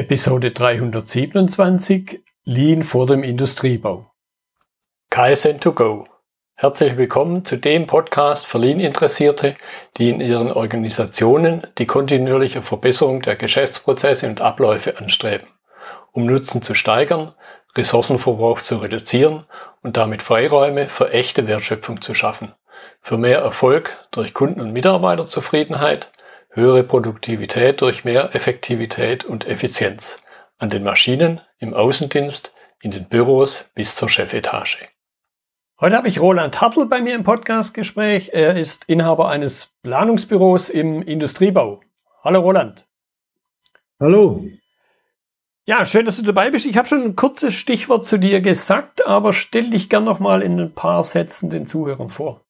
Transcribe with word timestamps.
Episode 0.00 0.50
327 0.52 2.22
Lean 2.44 2.84
vor 2.84 3.06
dem 3.06 3.22
Industriebau. 3.22 4.10
KSN2Go. 5.12 6.06
Herzlich 6.54 6.96
willkommen 6.96 7.44
zu 7.44 7.58
dem 7.58 7.86
Podcast 7.86 8.46
für 8.46 8.56
Lean-Interessierte, 8.56 9.56
die 9.98 10.08
in 10.08 10.22
ihren 10.22 10.52
Organisationen 10.52 11.66
die 11.76 11.84
kontinuierliche 11.84 12.62
Verbesserung 12.62 13.20
der 13.20 13.36
Geschäftsprozesse 13.36 14.26
und 14.26 14.40
Abläufe 14.40 14.96
anstreben, 14.96 15.48
um 16.12 16.24
Nutzen 16.24 16.62
zu 16.62 16.72
steigern, 16.72 17.34
Ressourcenverbrauch 17.76 18.62
zu 18.62 18.78
reduzieren 18.78 19.44
und 19.82 19.98
damit 19.98 20.22
Freiräume 20.22 20.88
für 20.88 21.10
echte 21.12 21.46
Wertschöpfung 21.46 22.00
zu 22.00 22.14
schaffen, 22.14 22.54
für 23.02 23.18
mehr 23.18 23.40
Erfolg 23.40 23.98
durch 24.12 24.32
Kunden- 24.32 24.62
und 24.62 24.72
Mitarbeiterzufriedenheit, 24.72 26.10
höhere 26.50 26.82
Produktivität 26.82 27.80
durch 27.80 28.04
mehr 28.04 28.34
Effektivität 28.34 29.24
und 29.24 29.46
Effizienz 29.46 30.24
an 30.58 30.68
den 30.68 30.82
Maschinen, 30.82 31.40
im 31.58 31.74
Außendienst, 31.74 32.54
in 32.82 32.90
den 32.90 33.08
Büros 33.08 33.70
bis 33.74 33.94
zur 33.94 34.08
Chefetage. 34.08 34.88
Heute 35.80 35.96
habe 35.96 36.08
ich 36.08 36.20
Roland 36.20 36.60
Hartl 36.60 36.86
bei 36.86 37.00
mir 37.00 37.14
im 37.14 37.24
Podcastgespräch. 37.24 38.30
Er 38.34 38.56
ist 38.56 38.84
Inhaber 38.86 39.28
eines 39.28 39.74
Planungsbüros 39.82 40.68
im 40.68 41.02
Industriebau. 41.02 41.80
Hallo 42.22 42.40
Roland. 42.40 42.86
Hallo. 43.98 44.44
Ja, 45.66 45.86
schön, 45.86 46.04
dass 46.04 46.16
du 46.16 46.22
dabei 46.22 46.50
bist. 46.50 46.66
Ich 46.66 46.76
habe 46.76 46.88
schon 46.88 47.02
ein 47.02 47.16
kurzes 47.16 47.54
Stichwort 47.54 48.04
zu 48.04 48.18
dir 48.18 48.40
gesagt, 48.40 49.06
aber 49.06 49.32
stell 49.32 49.70
dich 49.70 49.88
gern 49.88 50.04
noch 50.04 50.18
mal 50.18 50.42
in 50.42 50.58
ein 50.58 50.74
paar 50.74 51.04
Sätzen 51.04 51.48
den 51.48 51.66
Zuhörern 51.66 52.10
vor. 52.10 52.44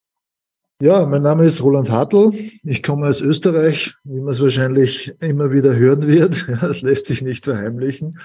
Ja, 0.81 1.05
mein 1.05 1.21
Name 1.21 1.45
ist 1.45 1.61
Roland 1.61 1.91
Hartl. 1.91 2.31
Ich 2.63 2.81
komme 2.81 3.05
aus 3.07 3.21
Österreich, 3.21 3.93
wie 4.03 4.19
man 4.19 4.29
es 4.29 4.41
wahrscheinlich 4.41 5.13
immer 5.19 5.51
wieder 5.51 5.75
hören 5.75 6.07
wird. 6.07 6.47
das 6.61 6.81
lässt 6.81 7.05
sich 7.05 7.21
nicht 7.21 7.43
verheimlichen. 7.45 8.17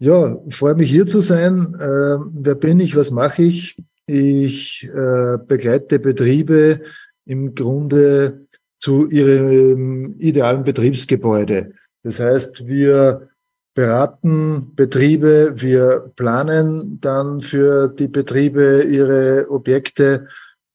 Ja, 0.00 0.42
freue 0.50 0.74
mich 0.74 0.90
hier 0.90 1.06
zu 1.06 1.20
sein. 1.20 1.76
Äh, 1.78 2.18
wer 2.32 2.56
bin 2.56 2.80
ich? 2.80 2.96
Was 2.96 3.12
mache 3.12 3.44
ich? 3.44 3.80
Ich 4.06 4.90
äh, 4.92 5.38
begleite 5.46 6.00
Betriebe 6.00 6.80
im 7.26 7.54
Grunde 7.54 8.48
zu 8.80 9.08
ihrem 9.08 10.16
idealen 10.18 10.64
Betriebsgebäude. 10.64 11.74
Das 12.02 12.18
heißt, 12.18 12.66
wir 12.66 13.28
beraten 13.74 14.74
Betriebe, 14.74 15.52
wir 15.54 16.10
planen 16.16 16.98
dann 17.00 17.40
für 17.40 17.86
die 17.86 18.08
Betriebe 18.08 18.82
ihre 18.82 19.48
Objekte 19.48 20.26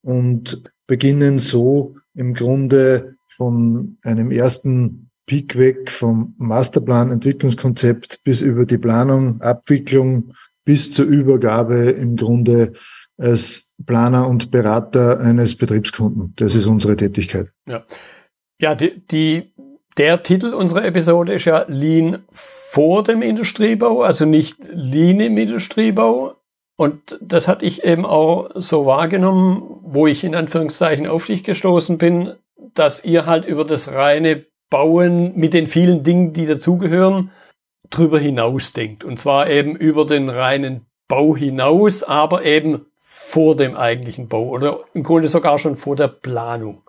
und 0.02 0.73
beginnen 0.94 1.40
so 1.40 1.96
im 2.14 2.36
Grunde 2.36 3.16
von 3.36 3.98
einem 4.04 4.30
ersten 4.30 5.10
Peak 5.26 5.58
weg 5.58 5.90
vom 5.90 6.36
Masterplan, 6.38 7.10
Entwicklungskonzept 7.10 8.24
bis 8.24 8.42
über 8.42 8.68
die 8.68 8.78
Planung, 8.78 9.42
Abwicklung 9.42 10.36
bis 10.66 10.92
zur 10.92 11.06
Übergabe 11.06 11.90
im 11.90 12.16
Grunde 12.16 12.74
als 13.18 13.72
Planer 13.84 14.28
und 14.28 14.52
Berater 14.52 15.20
eines 15.20 15.58
Betriebskunden. 15.58 16.34
Das 16.36 16.54
ist 16.54 16.68
unsere 16.68 16.96
Tätigkeit. 16.96 17.52
Ja, 17.68 17.84
ja 18.62 18.76
die, 18.76 19.02
die, 19.08 19.52
der 19.98 20.22
Titel 20.22 20.54
unserer 20.54 20.86
Episode 20.86 21.34
ist 21.34 21.46
ja 21.46 21.66
Lean 21.70 22.20
vor 22.30 23.02
dem 23.02 23.24
Industriebau, 23.24 24.04
also 24.04 24.26
nicht 24.28 24.58
Lean 24.72 25.20
im 25.22 25.40
Industriebau, 25.40 26.36
und 26.76 27.20
das 27.22 27.48
hatte 27.48 27.66
ich 27.66 27.84
eben 27.84 28.06
auch 28.06 28.50
so 28.56 28.86
wahrgenommen, 28.86 29.80
wo 29.84 30.08
ich 30.08 30.24
in 30.24 30.36
Anführungszeichen 30.36 31.08
auf 31.08 31.28
dich 31.28 31.44
gestoßen 31.44 31.98
bin, 31.98 32.34
dass 32.74 33.04
ihr 33.06 33.26
halt 33.26 33.46
über 33.46 33.66
das 33.66 33.92
reine 33.92 34.46
Bauen 34.70 35.36
mit 35.36 35.54
den 35.54 35.68
vielen 35.68 36.04
Dingen, 36.04 36.34
die 36.34 36.48
dazugehören, 36.48 37.32
drüber 37.90 38.20
hinaus 38.20 38.74
denkt. 38.74 39.04
Und 39.04 39.20
zwar 39.20 39.50
eben 39.50 39.76
über 39.76 40.06
den 40.06 40.30
reinen 40.30 40.88
Bau 41.08 41.36
hinaus, 41.36 42.02
aber 42.02 42.44
eben 42.44 42.88
vor 43.00 43.56
dem 43.56 43.76
eigentlichen 43.76 44.28
Bau 44.28 44.48
oder 44.50 44.80
im 44.94 45.04
Grunde 45.04 45.28
sogar 45.28 45.60
schon 45.60 45.76
vor 45.76 45.96
der 45.96 46.08
Planung. 46.08 46.82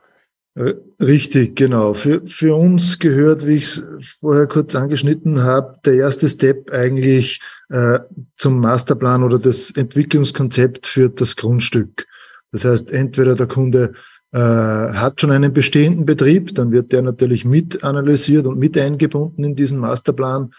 Äh, 0.56 0.74
richtig, 1.00 1.56
genau. 1.56 1.94
Für, 1.94 2.24
für 2.26 2.54
uns 2.54 2.98
gehört, 2.98 3.46
wie 3.46 3.56
ich 3.56 3.64
es 3.64 3.84
vorher 4.20 4.46
kurz 4.46 4.74
angeschnitten 4.74 5.42
habe, 5.42 5.78
der 5.84 5.94
erste 5.94 6.28
Step 6.28 6.70
eigentlich 6.70 7.40
äh, 7.70 7.98
zum 8.36 8.60
Masterplan 8.60 9.24
oder 9.24 9.38
das 9.38 9.70
Entwicklungskonzept 9.72 10.86
für 10.86 11.08
das 11.08 11.34
Grundstück. 11.36 12.06
Das 12.52 12.64
heißt, 12.64 12.90
entweder 12.92 13.34
der 13.34 13.48
Kunde 13.48 13.94
äh, 14.30 14.38
hat 14.38 15.20
schon 15.20 15.32
einen 15.32 15.52
bestehenden 15.52 16.06
Betrieb, 16.06 16.54
dann 16.54 16.70
wird 16.70 16.92
der 16.92 17.02
natürlich 17.02 17.44
mit 17.44 17.82
analysiert 17.82 18.46
und 18.46 18.58
mit 18.58 18.78
eingebunden 18.78 19.42
in 19.42 19.56
diesen 19.56 19.78
Masterplan. 19.78 20.52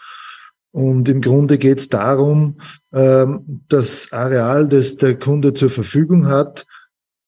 Und 0.72 1.08
im 1.08 1.22
Grunde 1.22 1.56
geht 1.56 1.78
es 1.78 1.88
darum, 1.88 2.58
ähm, 2.92 3.62
das 3.68 4.12
Areal, 4.12 4.68
das 4.68 4.98
der 4.98 5.18
Kunde 5.18 5.54
zur 5.54 5.70
Verfügung 5.70 6.26
hat, 6.26 6.66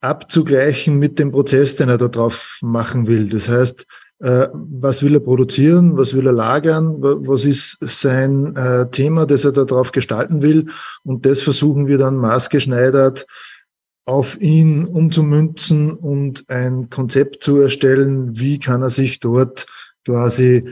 abzugleichen 0.00 0.98
mit 0.98 1.19
dem 1.19 1.32
Prozess, 1.32 1.76
den 1.76 1.88
er 1.88 1.98
da 1.98 2.09
drauf 2.09 2.59
machen 2.62 3.06
will. 3.06 3.28
Das 3.28 3.48
heißt, 3.48 3.86
äh, 4.20 4.48
was 4.53 5.03
will 5.03 5.14
er 5.14 5.20
produzieren, 5.20 5.97
was 5.97 6.14
will 6.14 6.26
er 6.26 6.32
lagern, 6.32 7.00
was 7.00 7.44
ist 7.44 7.78
sein 7.81 8.56
äh, 8.56 8.91
Thema, 8.91 9.26
das 9.26 9.44
er 9.44 9.53
da 9.53 9.64
drauf 9.64 9.92
gestalten 9.92 10.42
will. 10.42 10.66
Und 11.04 11.25
das 11.25 11.41
versuchen 11.41 11.86
wir 11.86 11.98
dann 11.98 12.16
maßgeschneidert 12.16 13.26
auf 14.04 14.41
ihn 14.41 14.86
umzumünzen 14.86 15.92
und 15.92 16.48
ein 16.48 16.88
Konzept 16.88 17.42
zu 17.42 17.59
erstellen, 17.59 18.38
wie 18.38 18.59
kann 18.59 18.82
er 18.82 18.91
sich 18.91 19.20
dort 19.20 19.66
quasi 20.04 20.69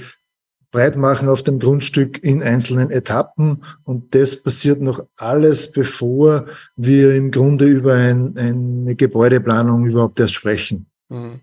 breit 0.70 0.96
machen 0.96 1.28
auf 1.28 1.42
dem 1.42 1.58
Grundstück 1.58 2.22
in 2.22 2.42
einzelnen 2.42 2.90
Etappen. 2.90 3.64
Und 3.84 4.14
das 4.14 4.42
passiert 4.42 4.80
noch 4.80 5.04
alles, 5.16 5.72
bevor 5.72 6.46
wir 6.76 7.14
im 7.14 7.30
Grunde 7.30 7.66
über 7.66 7.94
ein, 7.94 8.34
eine 8.36 8.94
Gebäudeplanung 8.94 9.86
überhaupt 9.86 10.20
erst 10.20 10.34
sprechen. 10.34 10.86
Mhm. 11.08 11.40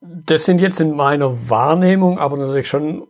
Das 0.00 0.44
sind 0.44 0.60
jetzt 0.60 0.80
in 0.80 0.96
meiner 0.96 1.48
Wahrnehmung, 1.48 2.18
aber 2.18 2.36
natürlich 2.36 2.66
schon 2.66 3.06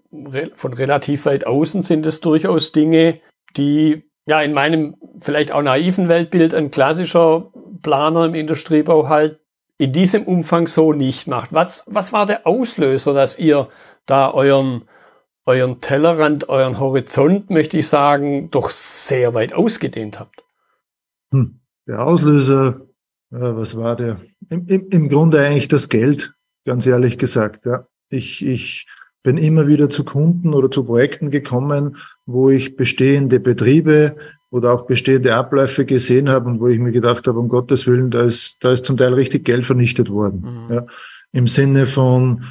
von 0.55 0.73
relativ 0.75 1.25
weit 1.25 1.47
außen 1.47 1.81
sind 1.81 2.07
es 2.07 2.21
durchaus 2.21 2.73
Dinge, 2.73 3.21
die 3.57 4.03
ja 4.27 4.43
in 4.43 4.53
meinem 4.53 4.97
vielleicht 5.19 5.53
auch 5.53 5.63
naiven 5.63 6.09
Weltbild 6.09 6.55
ein 6.55 6.71
klassischer 6.71 7.51
Planer 7.83 8.27
im 8.27 8.35
Industriebau 8.35 9.09
halt 9.09 9.41
in 9.79 9.93
diesem 9.93 10.25
Umfang 10.25 10.67
so 10.67 10.93
nicht 10.93 11.27
macht. 11.27 11.53
Was, 11.53 11.85
was 11.87 12.13
war 12.13 12.27
der 12.27 12.47
Auslöser, 12.47 13.15
dass 13.15 13.39
ihr 13.39 13.69
da 14.07 14.31
euren 14.31 14.83
euren 15.47 15.81
Tellerrand, 15.81 16.49
euren 16.49 16.79
Horizont, 16.79 17.51
möchte 17.51 17.79
ich 17.79 17.89
sagen, 17.89 18.51
doch 18.51 18.71
sehr 18.71 19.35
weit 19.35 19.55
ausgedehnt 19.55 20.21
habt. 20.21 20.45
Hm. 21.33 21.61
Der 21.87 22.07
Auslöser, 22.07 22.83
äh, 23.33 23.39
was 23.39 23.77
war 23.77 23.97
der? 23.97 24.19
Im, 24.51 24.67
im, 24.69 24.89
Im 24.91 25.09
Grunde 25.09 25.41
eigentlich 25.41 25.69
das 25.69 25.89
Geld, 25.89 26.33
ganz 26.65 26.87
ehrlich 26.87 27.19
gesagt. 27.19 27.67
Ja. 27.67 27.87
Ich, 28.11 28.45
ich 28.47 28.87
bin 29.23 29.39
immer 29.39 29.67
wieder 29.67 29.89
zu 29.89 30.05
Kunden 30.05 30.55
oder 30.55 30.71
zu 30.71 30.85
Projekten 30.85 31.31
gekommen, 31.31 31.97
wo 32.27 32.51
ich 32.51 32.77
bestehende 32.77 33.41
Betriebe 33.41 34.17
oder 34.51 34.73
auch 34.73 34.87
bestehende 34.87 35.35
Abläufe 35.35 35.85
gesehen 35.87 36.29
habe 36.29 36.49
und 36.51 36.61
wo 36.61 36.69
ich 36.69 36.79
mir 36.79 36.93
gedacht 36.93 37.27
habe, 37.27 37.39
um 37.39 37.49
Gottes 37.49 37.87
Willen, 37.87 38.11
da 38.11 38.23
ist, 38.23 38.63
da 38.63 38.73
ist 38.73 38.85
zum 38.85 38.97
Teil 38.97 39.15
richtig 39.15 39.45
Geld 39.45 39.65
vernichtet 39.65 40.11
worden. 40.11 40.67
Mhm. 40.67 40.75
Ja. 40.75 40.87
Im 41.33 41.49
Sinne 41.49 41.87
von, 41.87 42.45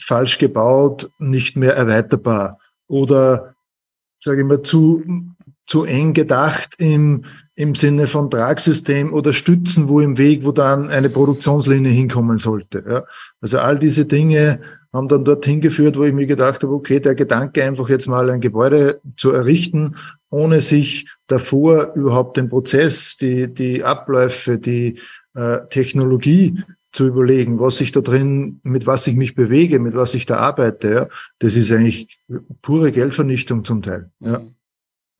falsch 0.00 0.38
gebaut, 0.38 1.10
nicht 1.18 1.56
mehr 1.56 1.74
erweiterbar 1.74 2.58
oder 2.86 3.54
sage 4.20 4.40
ich 4.40 4.46
mal 4.46 4.62
zu 4.62 5.02
zu 5.66 5.84
eng 5.84 6.14
gedacht 6.14 6.74
im 6.78 7.24
im 7.58 7.74
Sinne 7.74 8.06
von 8.06 8.30
Tragsystem 8.30 9.12
oder 9.12 9.32
Stützen, 9.32 9.88
wo 9.88 10.00
im 10.00 10.16
Weg, 10.16 10.44
wo 10.44 10.52
dann 10.52 10.90
eine 10.90 11.08
Produktionslinie 11.08 11.90
hinkommen 11.90 12.38
sollte. 12.38 12.84
Ja. 12.88 13.04
Also 13.40 13.58
all 13.58 13.80
diese 13.80 14.06
Dinge 14.06 14.60
haben 14.92 15.08
dann 15.08 15.24
dorthin 15.24 15.60
geführt, 15.60 15.96
wo 15.96 16.04
ich 16.04 16.12
mir 16.12 16.26
gedacht 16.26 16.62
habe, 16.62 16.72
okay, 16.72 17.00
der 17.00 17.16
Gedanke 17.16 17.64
einfach 17.64 17.88
jetzt 17.88 18.06
mal 18.06 18.30
ein 18.30 18.40
Gebäude 18.40 19.00
zu 19.16 19.32
errichten, 19.32 19.96
ohne 20.30 20.60
sich 20.60 21.08
davor 21.26 21.94
überhaupt 21.94 22.36
den 22.36 22.48
Prozess, 22.48 23.16
die, 23.16 23.52
die 23.52 23.82
Abläufe, 23.82 24.58
die 24.58 25.00
äh, 25.34 25.66
Technologie 25.68 26.62
zu 26.92 27.06
überlegen, 27.06 27.60
was 27.60 27.80
ich 27.80 27.92
da 27.92 28.00
drin, 28.00 28.60
mit 28.62 28.86
was 28.86 29.06
ich 29.06 29.14
mich 29.14 29.34
bewege, 29.34 29.78
mit 29.78 29.94
was 29.94 30.14
ich 30.14 30.26
da 30.26 30.36
arbeite, 30.36 30.90
ja, 30.90 31.08
das 31.38 31.56
ist 31.56 31.70
eigentlich 31.70 32.20
pure 32.62 32.92
Geldvernichtung 32.92 33.64
zum 33.64 33.82
Teil. 33.82 34.10
Ja. 34.20 34.40
Mhm. 34.40 34.54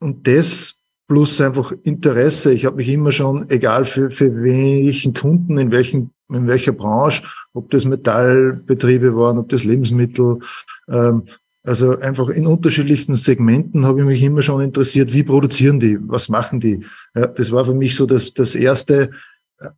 Und 0.00 0.26
das 0.26 0.82
plus 1.09 1.41
einfach 1.41 1.73
Interesse. 1.82 2.53
Ich 2.53 2.65
habe 2.65 2.76
mich 2.76 2.88
immer 2.88 3.12
schon, 3.12 3.49
egal 3.50 3.85
für, 3.85 4.11
für 4.11 4.43
welchen 4.43 5.15
Kunden, 5.15 5.59
in 5.59 5.70
welchen 5.70 6.11
in 6.31 6.47
welcher 6.47 6.73
Branche, 6.73 7.23
ob 7.53 7.71
das 7.71 7.85
Metallbetriebe 7.85 9.17
waren, 9.17 9.38
ob 9.38 9.49
das 9.49 9.64
Lebensmittel, 9.64 10.41
ähm, 10.88 11.23
also 11.64 11.99
einfach 11.99 12.29
in 12.29 12.47
unterschiedlichen 12.47 13.14
Segmenten 13.17 13.85
habe 13.85 14.00
ich 14.00 14.06
mich 14.06 14.23
immer 14.23 14.43
schon 14.43 14.62
interessiert, 14.62 15.12
wie 15.12 15.23
produzieren 15.23 15.81
die, 15.81 15.99
was 16.00 16.29
machen 16.29 16.61
die. 16.61 16.85
Ja, 17.14 17.26
das 17.26 17.50
war 17.50 17.64
für 17.64 17.75
mich 17.75 17.97
so 17.97 18.06
das, 18.06 18.32
das 18.32 18.55
erste 18.55 19.11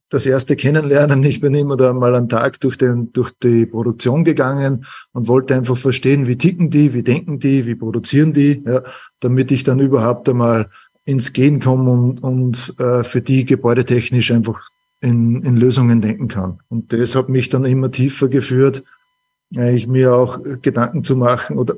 das 0.09 0.27
erste 0.27 0.57
Kennenlernen. 0.57 1.23
Ich 1.25 1.41
bin 1.41 1.55
immer 1.55 1.77
da 1.77 1.93
mal 1.93 2.15
einen 2.15 2.29
Tag 2.29 2.61
durch, 2.61 2.77
den, 2.77 3.13
durch 3.13 3.31
die 3.43 3.67
Produktion 3.67 4.25
gegangen 4.25 4.85
und 5.13 5.29
wollte 5.29 5.55
einfach 5.55 5.77
verstehen, 5.77 6.27
wie 6.27 6.37
ticken 6.37 6.71
die, 6.71 6.93
wie 6.93 7.03
denken 7.03 7.39
die, 7.39 7.67
wie 7.67 7.75
produzieren 7.75 8.33
die, 8.33 8.63
ja, 8.67 8.83
damit 9.21 9.51
ich 9.51 9.65
dann 9.65 9.81
überhaupt 9.81 10.29
einmal 10.29 10.69
ins 11.05 11.33
Gehen 11.33 11.61
komme 11.61 11.91
und, 11.91 12.23
und 12.23 12.75
äh, 12.79 13.05
für 13.05 13.23
die 13.23 13.45
gebäudetechnisch 13.45 14.31
einfach 14.31 14.69
in, 15.01 15.43
in 15.43 15.57
Lösungen 15.57 16.01
denken 16.01 16.29
kann. 16.29 16.61
Und 16.69 16.93
das 16.93 17.15
hat 17.15 17.29
mich 17.29 17.49
dann 17.49 17.65
immer 17.65 17.91
tiefer 17.91 18.29
geführt, 18.29 18.83
äh, 19.55 19.75
ich 19.75 19.87
mir 19.87 20.15
auch 20.15 20.41
Gedanken 20.61 21.05
zu 21.05 21.17
machen 21.17 21.57
oder 21.57 21.77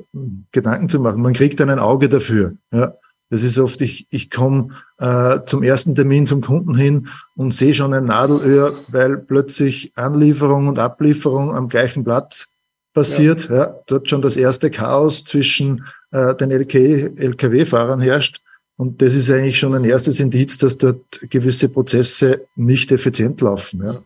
Gedanken 0.51 0.89
zu 0.89 0.99
machen. 0.99 1.21
Man 1.21 1.33
kriegt 1.33 1.59
dann 1.59 1.69
ein 1.69 1.79
Auge 1.79 2.09
dafür. 2.09 2.55
Ja. 2.71 2.95
Das 3.29 3.41
ist 3.41 3.57
oft, 3.57 3.81
ich, 3.81 4.07
ich 4.11 4.29
komme 4.29 4.69
äh, 4.99 5.41
zum 5.45 5.63
ersten 5.63 5.95
Termin 5.95 6.27
zum 6.27 6.41
Kunden 6.41 6.75
hin 6.75 7.07
und 7.35 7.53
sehe 7.53 7.73
schon 7.73 7.93
ein 7.93 8.05
Nadelöhr, 8.05 8.73
weil 8.89 9.17
plötzlich 9.17 9.91
Anlieferung 9.95 10.67
und 10.67 10.77
Ablieferung 10.77 11.55
am 11.55 11.67
gleichen 11.67 12.03
Platz 12.03 12.53
passiert. 12.93 13.49
Ja. 13.49 13.55
ja 13.55 13.75
dort 13.87 14.09
schon 14.09 14.21
das 14.21 14.37
erste 14.37 14.69
Chaos 14.69 15.23
zwischen 15.23 15.85
äh, 16.11 16.35
den 16.35 16.51
LKW-Fahrern 16.51 18.01
herrscht. 18.01 18.39
Und 18.75 19.01
das 19.01 19.13
ist 19.13 19.29
eigentlich 19.29 19.59
schon 19.59 19.73
ein 19.75 19.83
erstes 19.83 20.19
Indiz, 20.19 20.57
dass 20.57 20.77
dort 20.77 21.21
gewisse 21.29 21.69
Prozesse 21.69 22.45
nicht 22.55 22.91
effizient 22.91 23.41
laufen. 23.41 23.83
Ja. 23.83 24.03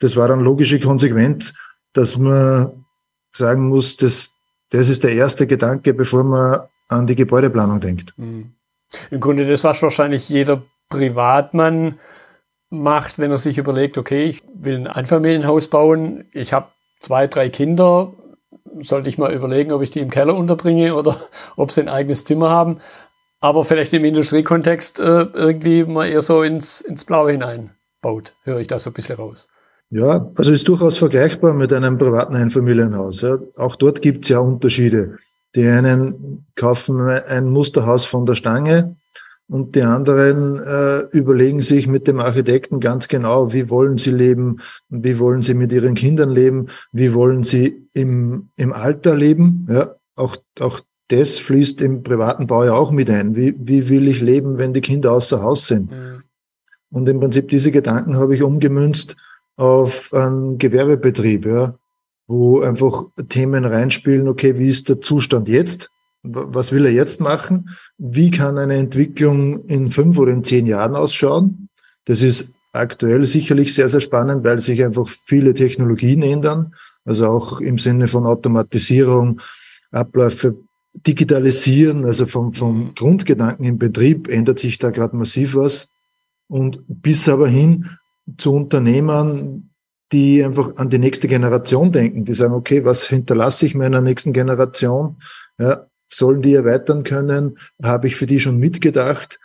Das 0.00 0.16
war 0.16 0.28
dann 0.28 0.40
logische 0.40 0.80
Konsequenz, 0.80 1.54
dass 1.92 2.16
man 2.16 2.84
sagen 3.32 3.68
muss, 3.68 3.96
das, 3.96 4.34
das 4.70 4.88
ist 4.88 5.04
der 5.04 5.14
erste 5.14 5.46
Gedanke, 5.46 5.94
bevor 5.94 6.24
man 6.24 6.60
an 6.88 7.06
die 7.06 7.14
Gebäudeplanung 7.14 7.80
denkt. 7.80 8.14
Mhm. 8.16 8.52
Im 9.10 9.20
Grunde 9.20 9.46
das, 9.46 9.64
was 9.64 9.82
wahrscheinlich 9.82 10.28
jeder 10.28 10.62
Privatmann 10.88 11.98
macht, 12.70 13.18
wenn 13.18 13.30
er 13.30 13.38
sich 13.38 13.58
überlegt, 13.58 13.98
okay, 13.98 14.24
ich 14.24 14.42
will 14.54 14.76
ein 14.76 14.86
Einfamilienhaus 14.86 15.68
bauen, 15.68 16.24
ich 16.32 16.52
habe 16.52 16.68
zwei, 17.00 17.26
drei 17.26 17.48
Kinder, 17.48 18.12
sollte 18.82 19.08
ich 19.08 19.18
mal 19.18 19.32
überlegen, 19.32 19.72
ob 19.72 19.82
ich 19.82 19.90
die 19.90 20.00
im 20.00 20.10
Keller 20.10 20.34
unterbringe 20.34 20.94
oder 20.94 21.16
ob 21.56 21.72
sie 21.72 21.80
ein 21.80 21.88
eigenes 21.88 22.24
Zimmer 22.24 22.50
haben. 22.50 22.80
Aber 23.40 23.64
vielleicht 23.64 23.92
im 23.92 24.04
Industriekontext 24.04 24.98
äh, 24.98 25.26
irgendwie 25.32 25.84
mal 25.84 26.08
eher 26.08 26.22
so 26.22 26.42
ins, 26.42 26.80
ins 26.80 27.04
Blaue 27.04 27.30
hineinbaut, 27.30 28.34
höre 28.42 28.58
ich 28.58 28.66
da 28.66 28.78
so 28.78 28.90
ein 28.90 28.94
bisschen 28.94 29.16
raus. 29.16 29.48
Ja, 29.90 30.30
also 30.34 30.52
ist 30.52 30.68
durchaus 30.68 30.98
vergleichbar 30.98 31.54
mit 31.54 31.72
einem 31.72 31.96
privaten 31.96 32.36
Einfamilienhaus. 32.36 33.22
Ja. 33.22 33.38
Auch 33.56 33.76
dort 33.76 34.02
gibt 34.02 34.24
es 34.24 34.30
ja 34.30 34.38
Unterschiede. 34.38 35.18
Die 35.54 35.66
einen 35.66 36.46
kaufen 36.54 37.00
ein 37.00 37.48
Musterhaus 37.50 38.04
von 38.04 38.26
der 38.26 38.34
Stange 38.34 38.96
und 39.48 39.74
die 39.74 39.82
anderen 39.82 40.60
äh, 40.60 41.00
überlegen 41.16 41.62
sich 41.62 41.86
mit 41.86 42.06
dem 42.06 42.20
Architekten 42.20 42.80
ganz 42.80 43.08
genau, 43.08 43.52
wie 43.52 43.70
wollen 43.70 43.96
sie 43.96 44.10
leben, 44.10 44.58
wie 44.90 45.18
wollen 45.18 45.40
sie 45.40 45.54
mit 45.54 45.72
ihren 45.72 45.94
Kindern 45.94 46.30
leben, 46.30 46.66
wie 46.92 47.14
wollen 47.14 47.44
sie 47.44 47.88
im, 47.94 48.50
im 48.56 48.74
Alter 48.74 49.14
leben. 49.14 49.66
Ja, 49.70 49.94
auch, 50.16 50.36
auch 50.60 50.80
das 51.08 51.38
fließt 51.38 51.80
im 51.80 52.02
privaten 52.02 52.46
Bau 52.46 52.64
ja 52.64 52.74
auch 52.74 52.90
mit 52.90 53.08
ein. 53.08 53.34
Wie, 53.34 53.54
wie 53.58 53.88
will 53.88 54.08
ich 54.08 54.20
leben, 54.20 54.58
wenn 54.58 54.74
die 54.74 54.82
Kinder 54.82 55.12
außer 55.12 55.42
Haus 55.42 55.66
sind? 55.66 55.90
Mhm. 55.90 56.22
Und 56.90 57.08
im 57.08 57.20
Prinzip 57.20 57.48
diese 57.48 57.70
Gedanken 57.70 58.18
habe 58.18 58.34
ich 58.34 58.42
umgemünzt 58.42 59.16
auf 59.56 60.12
einen 60.12 60.58
Gewerbebetrieb. 60.58 61.46
Ja 61.46 61.74
wo 62.28 62.60
einfach 62.60 63.06
Themen 63.28 63.64
reinspielen, 63.64 64.28
okay, 64.28 64.58
wie 64.58 64.68
ist 64.68 64.88
der 64.88 65.00
Zustand 65.00 65.48
jetzt? 65.48 65.90
Was 66.22 66.72
will 66.72 66.84
er 66.84 66.92
jetzt 66.92 67.20
machen? 67.20 67.70
Wie 67.96 68.30
kann 68.30 68.58
eine 68.58 68.76
Entwicklung 68.76 69.64
in 69.66 69.88
fünf 69.88 70.18
oder 70.18 70.32
in 70.32 70.44
zehn 70.44 70.66
Jahren 70.66 70.94
ausschauen? 70.94 71.68
Das 72.04 72.20
ist 72.20 72.52
aktuell 72.72 73.24
sicherlich 73.24 73.74
sehr, 73.74 73.88
sehr 73.88 74.00
spannend, 74.00 74.44
weil 74.44 74.58
sich 74.58 74.84
einfach 74.84 75.08
viele 75.08 75.54
Technologien 75.54 76.22
ändern. 76.22 76.74
Also 77.04 77.26
auch 77.26 77.60
im 77.60 77.78
Sinne 77.78 78.08
von 78.08 78.26
Automatisierung, 78.26 79.40
Abläufe 79.90 80.56
digitalisieren, 81.06 82.04
also 82.04 82.26
vom, 82.26 82.52
vom. 82.52 82.94
Grundgedanken 82.94 83.64
im 83.64 83.78
Betrieb 83.78 84.28
ändert 84.28 84.58
sich 84.58 84.78
da 84.78 84.90
gerade 84.90 85.16
massiv 85.16 85.54
was. 85.54 85.90
Und 86.48 86.82
bis 86.88 87.28
aber 87.28 87.48
hin 87.48 87.88
zu 88.36 88.54
Unternehmern, 88.54 89.70
die 90.12 90.42
einfach 90.42 90.76
an 90.76 90.88
die 90.88 90.98
nächste 90.98 91.28
Generation 91.28 91.92
denken, 91.92 92.24
die 92.24 92.34
sagen, 92.34 92.54
okay, 92.54 92.84
was 92.84 93.04
hinterlasse 93.04 93.66
ich 93.66 93.74
meiner 93.74 94.00
nächsten 94.00 94.32
Generation? 94.32 95.16
Ja, 95.58 95.86
sollen 96.08 96.42
die 96.42 96.54
erweitern 96.54 97.02
können? 97.02 97.58
Habe 97.82 98.06
ich 98.06 98.16
für 98.16 98.26
die 98.26 98.40
schon 98.40 98.58
mitgedacht? 98.58 99.38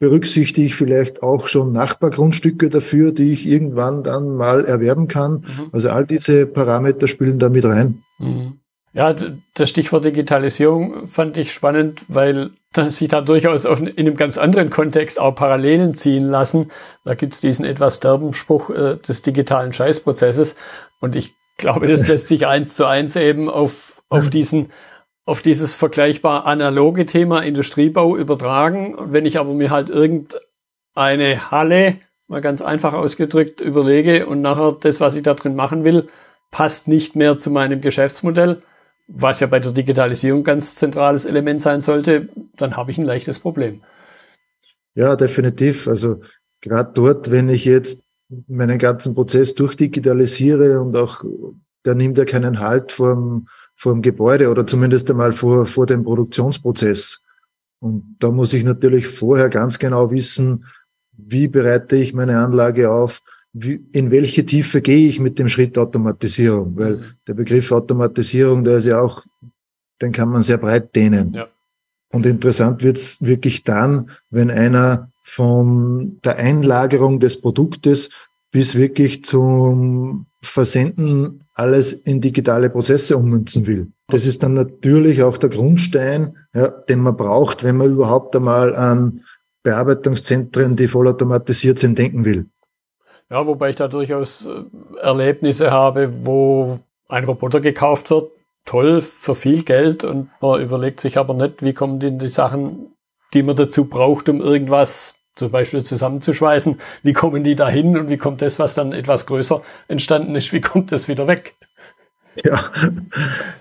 Berücksichtige 0.00 0.66
ich 0.66 0.76
vielleicht 0.76 1.22
auch 1.22 1.48
schon 1.48 1.72
Nachbargrundstücke 1.72 2.68
dafür, 2.68 3.12
die 3.12 3.32
ich 3.32 3.46
irgendwann 3.46 4.02
dann 4.02 4.36
mal 4.36 4.64
erwerben 4.64 5.08
kann? 5.08 5.44
Mhm. 5.46 5.68
Also 5.72 5.90
all 5.90 6.06
diese 6.06 6.46
Parameter 6.46 7.08
spielen 7.08 7.38
da 7.38 7.48
mit 7.48 7.64
rein. 7.64 8.02
Mhm. 8.18 8.60
Ja, 8.94 9.14
das 9.54 9.68
Stichwort 9.68 10.04
Digitalisierung 10.04 11.08
fand 11.08 11.36
ich 11.36 11.52
spannend, 11.52 12.04
weil 12.08 12.50
sich 12.88 13.08
da 13.08 13.20
durchaus 13.20 13.64
in 13.64 13.96
einem 13.96 14.16
ganz 14.16 14.38
anderen 14.38 14.70
Kontext 14.70 15.20
auch 15.20 15.34
Parallelen 15.34 15.94
ziehen 15.94 16.24
lassen. 16.24 16.70
Da 17.04 17.14
gibt's 17.14 17.40
diesen 17.40 17.64
etwas 17.64 18.00
derben 18.00 18.32
Spruch 18.32 18.70
äh, 18.70 18.96
des 18.96 19.22
digitalen 19.22 19.72
Scheißprozesses. 19.72 20.56
Und 21.00 21.16
ich 21.16 21.34
glaube, 21.58 21.86
das 21.86 22.08
lässt 22.08 22.28
sich 22.28 22.46
eins 22.46 22.74
zu 22.74 22.86
eins 22.86 23.14
eben 23.16 23.48
auf, 23.50 24.02
auf 24.08 24.30
diesen 24.30 24.70
auf 25.28 25.42
dieses 25.42 25.74
vergleichbar 25.74 26.46
analoge 26.46 27.04
Thema 27.04 27.40
Industriebau 27.40 28.16
übertragen. 28.16 28.96
Wenn 28.98 29.26
ich 29.26 29.38
aber 29.38 29.52
mir 29.52 29.68
halt 29.68 29.90
irgendeine 29.90 31.50
Halle, 31.50 31.96
mal 32.28 32.40
ganz 32.40 32.62
einfach 32.62 32.94
ausgedrückt, 32.94 33.60
überlege 33.60 34.24
und 34.26 34.40
nachher 34.40 34.74
das, 34.80 35.02
was 35.02 35.16
ich 35.16 35.22
da 35.22 35.34
drin 35.34 35.54
machen 35.54 35.84
will, 35.84 36.08
passt 36.50 36.88
nicht 36.88 37.14
mehr 37.14 37.36
zu 37.36 37.50
meinem 37.50 37.82
Geschäftsmodell, 37.82 38.62
was 39.08 39.40
ja 39.40 39.46
bei 39.46 39.58
der 39.58 39.72
Digitalisierung 39.72 40.44
ganz 40.44 40.76
zentrales 40.76 41.24
Element 41.24 41.62
sein 41.62 41.80
sollte, 41.80 42.28
dann 42.56 42.76
habe 42.76 42.90
ich 42.90 42.98
ein 42.98 43.04
leichtes 43.04 43.38
Problem. 43.38 43.80
Ja, 44.94 45.16
definitiv. 45.16 45.88
Also 45.88 46.20
gerade 46.60 46.92
dort, 46.94 47.30
wenn 47.30 47.48
ich 47.48 47.64
jetzt 47.64 48.04
meinen 48.46 48.78
ganzen 48.78 49.14
Prozess 49.14 49.54
durchdigitalisiere 49.54 50.80
und 50.80 50.94
auch, 50.96 51.24
der 51.86 51.94
nimmt 51.94 52.18
ja 52.18 52.26
keinen 52.26 52.58
Halt 52.58 52.92
vor 52.92 53.14
dem, 53.14 53.48
vor 53.74 53.92
dem 53.92 54.02
Gebäude 54.02 54.50
oder 54.50 54.66
zumindest 54.66 55.10
einmal 55.10 55.32
vor, 55.32 55.66
vor 55.66 55.86
dem 55.86 56.04
Produktionsprozess. 56.04 57.22
Und 57.80 58.16
da 58.18 58.30
muss 58.30 58.52
ich 58.52 58.64
natürlich 58.64 59.06
vorher 59.06 59.48
ganz 59.48 59.78
genau 59.78 60.10
wissen, 60.10 60.66
wie 61.12 61.48
bereite 61.48 61.96
ich 61.96 62.12
meine 62.12 62.38
Anlage 62.40 62.90
auf, 62.90 63.22
wie, 63.52 63.84
in 63.92 64.10
welche 64.10 64.44
Tiefe 64.44 64.80
gehe 64.82 65.08
ich 65.08 65.20
mit 65.20 65.38
dem 65.38 65.48
Schritt 65.48 65.78
Automatisierung? 65.78 66.76
Weil 66.76 66.96
mhm. 66.96 67.04
der 67.26 67.34
Begriff 67.34 67.72
Automatisierung, 67.72 68.64
der 68.64 68.78
ist 68.78 68.84
ja 68.84 69.00
auch, 69.00 69.24
den 70.00 70.12
kann 70.12 70.28
man 70.28 70.42
sehr 70.42 70.58
breit 70.58 70.94
dehnen. 70.94 71.32
Ja. 71.34 71.48
Und 72.10 72.26
interessant 72.26 72.82
wird's 72.82 73.22
wirklich 73.22 73.64
dann, 73.64 74.10
wenn 74.30 74.50
einer 74.50 75.10
von 75.24 76.18
der 76.24 76.36
Einlagerung 76.36 77.20
des 77.20 77.40
Produktes 77.40 78.10
bis 78.50 78.74
wirklich 78.74 79.24
zum 79.24 80.26
Versenden 80.40 81.44
alles 81.52 81.92
in 81.92 82.20
digitale 82.20 82.70
Prozesse 82.70 83.16
ummünzen 83.16 83.66
will. 83.66 83.88
Das 84.06 84.24
ist 84.24 84.42
dann 84.42 84.54
natürlich 84.54 85.22
auch 85.22 85.36
der 85.36 85.50
Grundstein, 85.50 86.36
ja, 86.54 86.68
den 86.68 87.00
man 87.00 87.16
braucht, 87.16 87.62
wenn 87.62 87.76
man 87.76 87.90
überhaupt 87.90 88.34
einmal 88.36 88.74
an 88.74 89.24
Bearbeitungszentren, 89.64 90.76
die 90.76 90.88
vollautomatisiert 90.88 91.78
sind, 91.78 91.98
denken 91.98 92.24
will. 92.24 92.46
Ja, 93.30 93.46
wobei 93.46 93.70
ich 93.70 93.76
da 93.76 93.88
durchaus 93.88 94.46
äh, 94.46 95.00
Erlebnisse 95.00 95.70
habe, 95.70 96.12
wo 96.24 96.80
ein 97.08 97.24
Roboter 97.24 97.60
gekauft 97.60 98.10
wird, 98.10 98.30
toll 98.64 99.02
für 99.02 99.34
viel 99.34 99.64
Geld 99.64 100.04
und 100.04 100.30
man 100.40 100.60
überlegt 100.60 101.00
sich 101.00 101.18
aber 101.18 101.34
nicht, 101.34 101.62
wie 101.62 101.72
kommen 101.72 102.00
denn 102.00 102.18
die 102.18 102.28
Sachen, 102.28 102.92
die 103.34 103.42
man 103.42 103.56
dazu 103.56 103.84
braucht, 103.84 104.28
um 104.28 104.40
irgendwas 104.40 105.14
zum 105.34 105.50
Beispiel 105.50 105.82
zusammenzuschweißen, 105.82 106.78
wie 107.02 107.12
kommen 107.12 107.44
die 107.44 107.54
da 107.54 107.68
hin 107.68 107.96
und 107.96 108.10
wie 108.10 108.16
kommt 108.16 108.42
das, 108.42 108.58
was 108.58 108.74
dann 108.74 108.92
etwas 108.92 109.26
größer 109.26 109.62
entstanden 109.88 110.34
ist, 110.34 110.52
wie 110.52 110.60
kommt 110.62 110.92
das 110.92 111.08
wieder 111.08 111.26
weg? 111.26 111.54
Ja, 112.44 112.70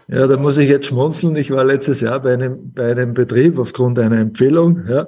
ja, 0.07 0.27
da 0.27 0.37
muss 0.37 0.57
ich 0.57 0.69
jetzt 0.69 0.87
schmunzeln. 0.87 1.35
Ich 1.35 1.49
war 1.49 1.63
letztes 1.63 1.99
Jahr 2.01 2.19
bei 2.19 2.33
einem, 2.33 2.73
bei 2.73 2.91
einem 2.91 3.13
Betrieb 3.13 3.57
aufgrund 3.57 3.97
einer 3.97 4.19
Empfehlung, 4.19 4.85
ja, 4.87 5.07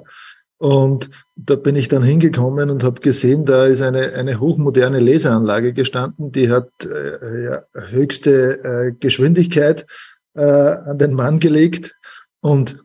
und 0.60 1.08
da 1.36 1.56
bin 1.56 1.74
ich 1.74 1.88
dann 1.88 2.02
hingekommen 2.02 2.68
und 2.68 2.84
habe 2.84 3.00
gesehen, 3.00 3.46
da 3.46 3.64
ist 3.64 3.80
eine, 3.80 4.12
eine 4.12 4.40
hochmoderne 4.40 5.00
Laseranlage 5.00 5.72
gestanden, 5.72 6.32
die 6.32 6.50
hat 6.50 6.68
äh, 6.84 7.44
ja, 7.44 7.62
höchste 7.72 8.62
äh, 8.62 8.92
Geschwindigkeit 8.92 9.86
äh, 10.34 10.42
an 10.42 10.98
den 10.98 11.14
Mann 11.14 11.40
gelegt 11.40 11.96
und 12.42 12.76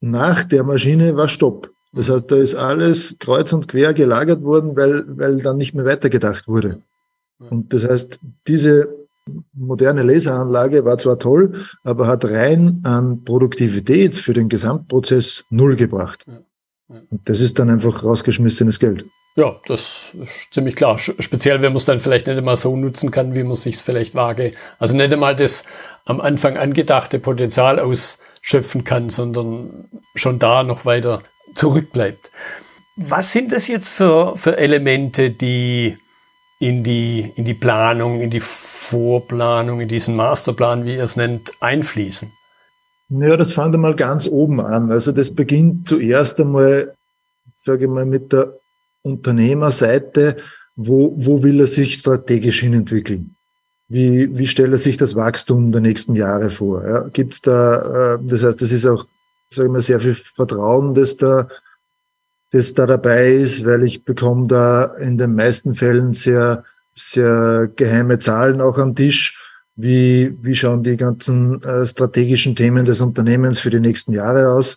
nach 0.00 0.44
der 0.44 0.62
Maschine 0.62 1.16
war 1.16 1.26
Stopp. 1.26 1.70
Das 1.92 2.08
heißt, 2.08 2.30
da 2.30 2.36
ist 2.36 2.54
alles 2.54 3.16
kreuz 3.18 3.52
und 3.52 3.66
quer 3.66 3.94
gelagert 3.94 4.44
worden, 4.44 4.76
weil, 4.76 5.02
weil 5.18 5.38
dann 5.38 5.56
nicht 5.56 5.74
mehr 5.74 5.84
weitergedacht 5.84 6.46
wurde. 6.46 6.82
Und 7.50 7.72
das 7.72 7.82
heißt, 7.82 8.20
diese 8.46 8.94
moderne 9.52 10.02
Laseranlage 10.02 10.84
war 10.84 10.98
zwar 10.98 11.18
toll, 11.18 11.64
aber 11.82 12.06
hat 12.06 12.26
rein 12.26 12.80
an 12.84 13.24
Produktivität 13.24 14.14
für 14.14 14.34
den 14.34 14.48
Gesamtprozess 14.48 15.46
null 15.50 15.74
gebracht. 15.74 16.24
Das 17.10 17.40
ist 17.40 17.58
dann 17.58 17.70
einfach 17.70 18.04
rausgeschmissenes 18.04 18.78
Geld. 18.78 19.04
Ja, 19.36 19.56
das 19.66 20.14
ist 20.14 20.54
ziemlich 20.54 20.76
klar. 20.76 20.98
Speziell, 20.98 21.60
wenn 21.60 21.72
man 21.72 21.78
es 21.78 21.86
dann 21.86 21.98
vielleicht 21.98 22.28
nicht 22.28 22.38
einmal 22.38 22.56
so 22.56 22.76
nutzen 22.76 23.10
kann, 23.10 23.34
wie 23.34 23.42
man 23.42 23.56
sich 23.56 23.78
vielleicht 23.78 24.14
wage. 24.14 24.52
Also 24.78 24.96
nicht 24.96 25.12
einmal 25.12 25.34
das 25.34 25.64
am 26.04 26.20
Anfang 26.20 26.56
angedachte 26.56 27.18
Potenzial 27.18 27.80
ausschöpfen 27.80 28.84
kann, 28.84 29.10
sondern 29.10 29.88
schon 30.14 30.38
da 30.38 30.62
noch 30.62 30.84
weiter 30.84 31.22
zurückbleibt. 31.54 32.30
Was 32.96 33.32
sind 33.32 33.50
das 33.50 33.66
jetzt 33.66 33.88
für, 33.88 34.36
für 34.36 34.56
Elemente, 34.56 35.30
die 35.30 35.98
in 36.60 36.84
die, 36.84 37.32
in 37.34 37.44
die 37.44 37.54
Planung, 37.54 38.20
in 38.20 38.30
die 38.30 38.40
Vorplanung, 38.40 39.80
in 39.80 39.88
diesen 39.88 40.14
Masterplan, 40.14 40.84
wie 40.84 40.94
ihr 40.94 41.02
es 41.02 41.16
nennt, 41.16 41.50
einfließen? 41.60 42.30
Ja, 43.20 43.36
das 43.36 43.52
fängt 43.52 43.74
einmal 43.74 43.94
ganz 43.94 44.26
oben 44.26 44.60
an. 44.60 44.90
Also 44.90 45.12
das 45.12 45.34
beginnt 45.34 45.88
zuerst 45.88 46.40
einmal, 46.40 46.94
sage 47.64 47.84
ich 47.84 47.90
mal, 47.90 48.06
mit 48.06 48.32
der 48.32 48.54
Unternehmerseite. 49.02 50.36
Wo, 50.76 51.14
wo 51.16 51.42
will 51.42 51.60
er 51.60 51.68
sich 51.68 51.94
strategisch 51.94 52.60
hin 52.60 52.74
entwickeln? 52.74 53.36
Wie, 53.88 54.36
wie 54.36 54.46
stellt 54.46 54.72
er 54.72 54.78
sich 54.78 54.96
das 54.96 55.14
Wachstum 55.14 55.70
der 55.70 55.80
nächsten 55.80 56.16
Jahre 56.16 56.50
vor? 56.50 56.84
Ja, 56.84 57.08
Gibt 57.12 57.34
es 57.34 57.42
da, 57.42 58.14
äh, 58.14 58.18
das 58.22 58.42
heißt, 58.42 58.60
das 58.60 58.72
ist 58.72 58.86
auch, 58.86 59.06
sage 59.50 59.68
ich 59.68 59.72
mal, 59.72 59.82
sehr 59.82 60.00
viel 60.00 60.14
Vertrauen, 60.14 60.94
das 60.94 61.16
da 61.16 61.48
das 62.54 62.72
da 62.72 62.86
dabei 62.86 63.32
ist, 63.32 63.66
weil 63.66 63.82
ich 63.82 64.04
bekomme 64.04 64.46
da 64.46 64.84
in 64.84 65.18
den 65.18 65.34
meisten 65.34 65.74
Fällen 65.74 66.14
sehr, 66.14 66.62
sehr 66.94 67.68
geheime 67.74 68.20
Zahlen 68.20 68.60
auch 68.60 68.78
am 68.78 68.94
Tisch. 68.94 69.43
Wie, 69.76 70.36
wie 70.40 70.54
schauen 70.54 70.82
die 70.82 70.96
ganzen 70.96 71.62
äh, 71.62 71.86
strategischen 71.86 72.54
Themen 72.54 72.84
des 72.84 73.00
Unternehmens 73.00 73.58
für 73.58 73.70
die 73.70 73.80
nächsten 73.80 74.12
Jahre 74.12 74.52
aus? 74.52 74.76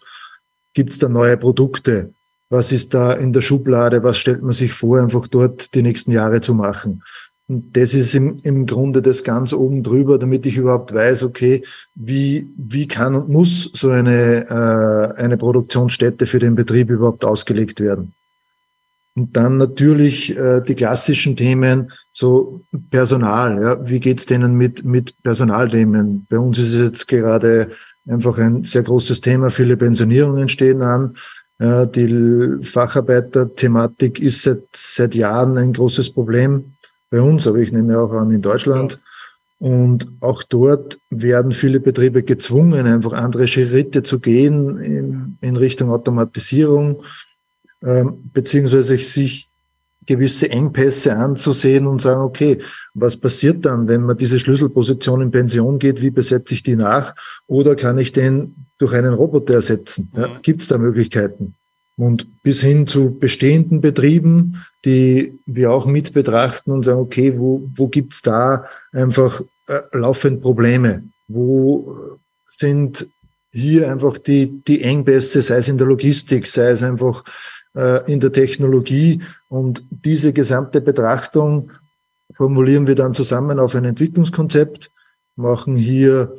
Gibt 0.73 0.91
es 0.91 0.99
da 0.99 1.07
neue 1.07 1.37
Produkte? 1.37 2.13
Was 2.49 2.71
ist 2.71 2.93
da 2.93 3.13
in 3.13 3.33
der 3.33 3.41
Schublade? 3.41 4.03
Was 4.03 4.17
stellt 4.17 4.41
man 4.41 4.53
sich 4.53 4.73
vor, 4.73 4.99
einfach 4.99 5.27
dort 5.27 5.75
die 5.75 5.81
nächsten 5.81 6.11
Jahre 6.11 6.41
zu 6.41 6.53
machen? 6.53 7.03
Und 7.49 7.77
das 7.77 7.93
ist 7.93 8.13
im, 8.13 8.37
im 8.43 8.65
Grunde 8.65 9.01
das 9.01 9.23
ganz 9.23 9.53
oben 9.53 9.81
drüber, 9.81 10.17
damit 10.17 10.45
ich 10.45 10.57
überhaupt 10.57 10.93
weiß, 10.93 11.23
okay, 11.23 11.63
wie, 11.95 12.47
wie 12.57 12.87
kann 12.87 13.15
und 13.15 13.29
muss 13.29 13.71
so 13.73 13.89
eine, 13.89 14.49
äh, 14.49 15.21
eine 15.21 15.37
Produktionsstätte 15.37 16.25
für 16.25 16.39
den 16.39 16.55
Betrieb 16.55 16.89
überhaupt 16.89 17.23
ausgelegt 17.23 17.79
werden. 17.79 18.13
Und 19.17 19.35
dann 19.35 19.57
natürlich 19.57 20.37
äh, 20.37 20.61
die 20.61 20.75
klassischen 20.75 21.35
Themen, 21.35 21.91
so 22.13 22.61
Personal. 22.91 23.59
Ja, 23.59 23.89
wie 23.89 23.99
geht's 23.99 24.27
denen 24.27 24.53
mit, 24.53 24.85
mit 24.85 25.15
Personalthemen? 25.23 26.27
Bei 26.29 26.37
uns 26.37 26.59
ist 26.59 26.75
es 26.75 26.91
jetzt 26.91 27.07
gerade 27.07 27.71
einfach 28.07 28.37
ein 28.37 28.63
sehr 28.63 28.83
großes 28.83 29.19
Thema. 29.21 29.49
Viele 29.49 29.75
Pensionierungen 29.75 30.47
stehen 30.49 30.83
an. 30.83 31.15
Ja, 31.59 31.87
die 31.87 32.63
Facharbeiter-Thematik 32.63 34.19
ist 34.19 34.43
seit, 34.43 34.61
seit 34.73 35.15
Jahren 35.15 35.57
ein 35.57 35.73
großes 35.73 36.11
Problem 36.11 36.73
bei 37.09 37.19
uns, 37.19 37.47
aber 37.47 37.57
ich 37.57 37.71
nehme 37.71 37.97
auch 37.99 38.11
an 38.11 38.29
in 38.29 38.43
Deutschland. 38.43 38.99
Und 39.57 40.07
auch 40.19 40.43
dort 40.43 40.99
werden 41.09 41.53
viele 41.53 41.79
Betriebe 41.79 42.21
gezwungen, 42.21 42.85
einfach 42.85 43.13
andere 43.13 43.47
Schritte 43.47 44.03
zu 44.03 44.19
gehen 44.19 44.77
in, 44.77 45.37
in 45.41 45.55
Richtung 45.55 45.89
Automatisierung, 45.89 46.97
ähm, 47.83 48.29
beziehungsweise 48.33 48.97
sich 48.97 49.49
gewisse 50.07 50.49
Engpässe 50.49 51.15
anzusehen 51.15 51.85
und 51.85 52.01
sagen, 52.01 52.21
okay, 52.21 52.59
was 52.93 53.17
passiert 53.17 53.65
dann, 53.65 53.87
wenn 53.87 54.03
man 54.03 54.17
diese 54.17 54.39
Schlüsselposition 54.39 55.21
in 55.21 55.31
Pension 55.31 55.77
geht, 55.77 56.01
wie 56.01 56.09
besetze 56.09 56.53
ich 56.53 56.63
die 56.63 56.77
nach? 56.77 57.13
Oder 57.45 57.75
kann 57.75 57.99
ich 57.99 58.13
den 58.13 58.55
durch 58.79 58.93
einen 58.93 59.13
Roboter 59.13 59.55
ersetzen? 59.55 60.09
Ja, 60.15 60.29
mhm. 60.29 60.41
Gibt 60.41 60.61
es 60.61 60.69
da 60.69 60.77
Möglichkeiten? 60.77 61.55
Und 61.97 62.27
bis 62.43 62.61
hin 62.61 62.87
zu 62.87 63.17
bestehenden 63.19 63.81
Betrieben, 63.81 64.63
die 64.85 65.37
wir 65.45 65.71
auch 65.71 65.85
mit 65.85 66.13
betrachten 66.13 66.71
und 66.71 66.83
sagen, 66.83 66.99
okay, 66.99 67.37
wo, 67.37 67.69
wo 67.75 67.87
gibt's 67.87 68.21
da 68.21 68.65
einfach 68.91 69.41
äh, 69.67 69.81
laufend 69.91 70.41
Probleme? 70.41 71.03
Wo 71.27 72.19
sind 72.49 73.07
hier 73.51 73.91
einfach 73.91 74.19
die, 74.19 74.61
die 74.67 74.83
Engpässe, 74.83 75.41
sei 75.41 75.57
es 75.57 75.67
in 75.67 75.79
der 75.79 75.87
Logistik, 75.87 76.45
sei 76.45 76.69
es 76.69 76.83
einfach 76.83 77.23
in 78.07 78.19
der 78.19 78.31
Technologie. 78.31 79.21
Und 79.49 79.83
diese 79.89 80.33
gesamte 80.33 80.81
Betrachtung 80.81 81.71
formulieren 82.33 82.87
wir 82.87 82.95
dann 82.95 83.13
zusammen 83.13 83.59
auf 83.59 83.75
ein 83.75 83.85
Entwicklungskonzept, 83.85 84.91
machen 85.35 85.77
hier 85.77 86.33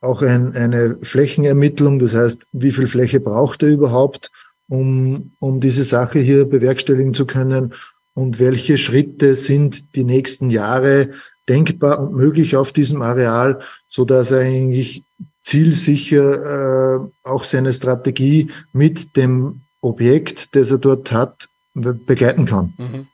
auch 0.00 0.22
ein, 0.22 0.54
eine 0.54 0.98
Flächenermittlung, 1.02 1.98
das 1.98 2.14
heißt, 2.14 2.46
wie 2.52 2.72
viel 2.72 2.86
Fläche 2.86 3.20
braucht 3.20 3.62
er 3.62 3.70
überhaupt 3.70 4.30
um, 4.68 5.32
um 5.40 5.60
diese 5.60 5.84
Sache 5.84 6.18
hier 6.18 6.44
bewerkstelligen 6.44 7.14
zu 7.14 7.26
können 7.26 7.74
und 8.14 8.38
welche 8.38 8.78
Schritte 8.78 9.36
sind 9.36 9.94
die 9.94 10.04
nächsten 10.04 10.50
Jahre 10.50 11.10
denkbar 11.48 12.00
und 12.00 12.14
möglich 12.14 12.56
auf 12.56 12.72
diesem 12.72 13.02
Areal, 13.02 13.60
so 13.88 14.04
dass 14.04 14.30
er 14.30 14.40
eigentlich 14.40 15.02
zielsicher 15.42 16.96
äh, 16.96 17.00
auch 17.22 17.44
seine 17.44 17.72
Strategie 17.72 18.50
mit 18.72 19.16
dem 19.16 19.60
Objekt, 19.84 20.54
das 20.54 20.70
er 20.70 20.78
dort 20.78 21.12
hat, 21.12 21.48
begleiten 21.74 22.46
kann. 22.46 22.74
Mhm. 22.78 23.06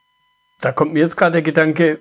Da 0.61 0.73
kommt 0.73 0.93
mir 0.93 1.01
jetzt 1.01 1.17
gerade 1.17 1.33
der 1.33 1.43
Gedanke, 1.43 2.01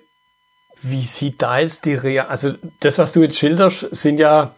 wie 0.83 1.01
sieht 1.01 1.41
da 1.41 1.59
jetzt 1.59 1.85
die 1.85 1.95
Rea 1.95 2.25
also 2.25 2.53
das, 2.79 2.97
was 2.97 3.11
du 3.11 3.21
jetzt 3.21 3.37
schilderst, 3.37 3.87
sind 3.91 4.19
ja 4.19 4.53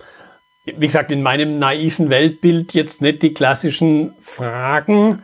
wie 0.65 0.86
gesagt, 0.86 1.12
in 1.12 1.24
meinem 1.24 1.58
naiven 1.58 2.10
Weltbild 2.10 2.74
jetzt 2.74 3.01
nicht 3.01 3.24
die 3.24 3.34
klassischen 3.34 4.13
Fragen, 4.20 5.24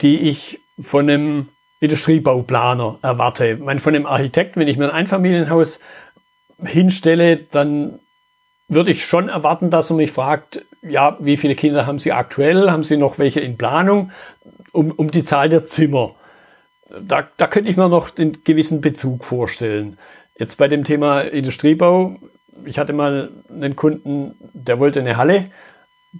die 0.00 0.20
ich 0.20 0.60
von 0.80 1.08
einem 1.08 1.48
Industriebauplaner 1.80 2.98
erwarte. 3.02 3.48
Ich 3.48 3.58
meine, 3.58 3.80
von 3.80 3.94
einem 3.94 4.06
Architekt, 4.06 4.56
wenn 4.56 4.68
ich 4.68 4.76
mir 4.76 4.84
ein 4.84 4.90
Einfamilienhaus 4.90 5.80
hinstelle, 6.62 7.36
dann 7.36 7.98
würde 8.74 8.90
ich 8.90 9.04
schon 9.04 9.28
erwarten, 9.28 9.70
dass 9.70 9.90
er 9.90 9.96
mich 9.96 10.12
fragt, 10.12 10.64
ja, 10.82 11.16
wie 11.20 11.36
viele 11.36 11.54
Kinder 11.54 11.86
haben 11.86 11.98
Sie 11.98 12.12
aktuell? 12.12 12.70
Haben 12.70 12.82
Sie 12.82 12.96
noch 12.96 13.18
welche 13.18 13.40
in 13.40 13.56
Planung? 13.56 14.10
Um, 14.72 14.90
um 14.92 15.10
die 15.10 15.24
Zahl 15.24 15.48
der 15.48 15.66
Zimmer. 15.66 16.14
Da, 17.00 17.28
da 17.36 17.46
könnte 17.46 17.70
ich 17.70 17.76
mir 17.76 17.88
noch 17.88 18.10
den 18.10 18.42
gewissen 18.44 18.80
Bezug 18.80 19.24
vorstellen. 19.24 19.98
Jetzt 20.38 20.56
bei 20.56 20.68
dem 20.68 20.84
Thema 20.84 21.20
Industriebau 21.20 22.16
ich 22.64 22.78
hatte 22.78 22.92
mal 22.92 23.30
einen 23.50 23.76
Kunden, 23.76 24.34
der 24.52 24.78
wollte 24.78 25.00
eine 25.00 25.16
Halle 25.16 25.50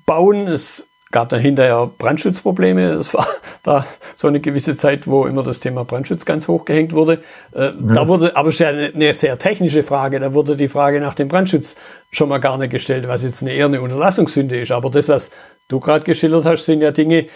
bauen. 0.07 0.49
Es 0.49 0.87
gab 1.13 1.29
dann 1.29 1.41
hinterher 1.41 1.91
Brandschutzprobleme. 1.99 2.93
Es 2.93 3.15
war 3.15 3.27
da 3.63 3.87
so 4.17 4.27
eine 4.29 4.41
gewisse 4.41 4.77
Zeit, 4.77 5.07
wo 5.07 5.27
immer 5.27 5.43
das 5.43 5.61
Thema 5.61 5.85
Brandschutz 5.85 6.25
ganz 6.25 6.49
hoch 6.49 6.65
gehängt 6.65 6.93
wurde. 6.93 7.23
Äh, 7.55 7.67
ja. 7.67 7.73
Da 7.73 8.09
wurde, 8.09 8.35
aber 8.35 8.49
es 8.49 8.57
ist 8.57 8.61
ja 8.61 8.69
eine, 8.71 8.93
eine, 8.93 9.15
sehr 9.15 9.39
technische 9.39 9.83
Frage. 9.83 10.19
Da 10.19 10.35
wurde 10.35 10.57
die 10.57 10.69
Frage 10.69 11.01
nach 11.01 11.15
dem 11.15 11.29
Brandschutz 11.29 11.77
schon 12.11 12.29
mal 12.29 12.39
gar 12.39 12.59
nicht 12.59 12.71
gestellt, 12.71 13.07
was 13.07 13.23
jetzt 13.23 13.43
eine 13.43 13.53
eher 13.53 13.67
eine 13.67 13.81
Unterlassungssünde 13.81 14.59
ist. 14.61 14.73
Aber 14.73 14.91
das, 14.91 15.09
was 15.09 15.31
du 15.69 15.79
gerade 15.79 16.05
geschildert 16.05 16.47
hast, 16.47 16.65
sind 16.65 16.81
ja 16.81 16.91
Dinge, 16.91 17.27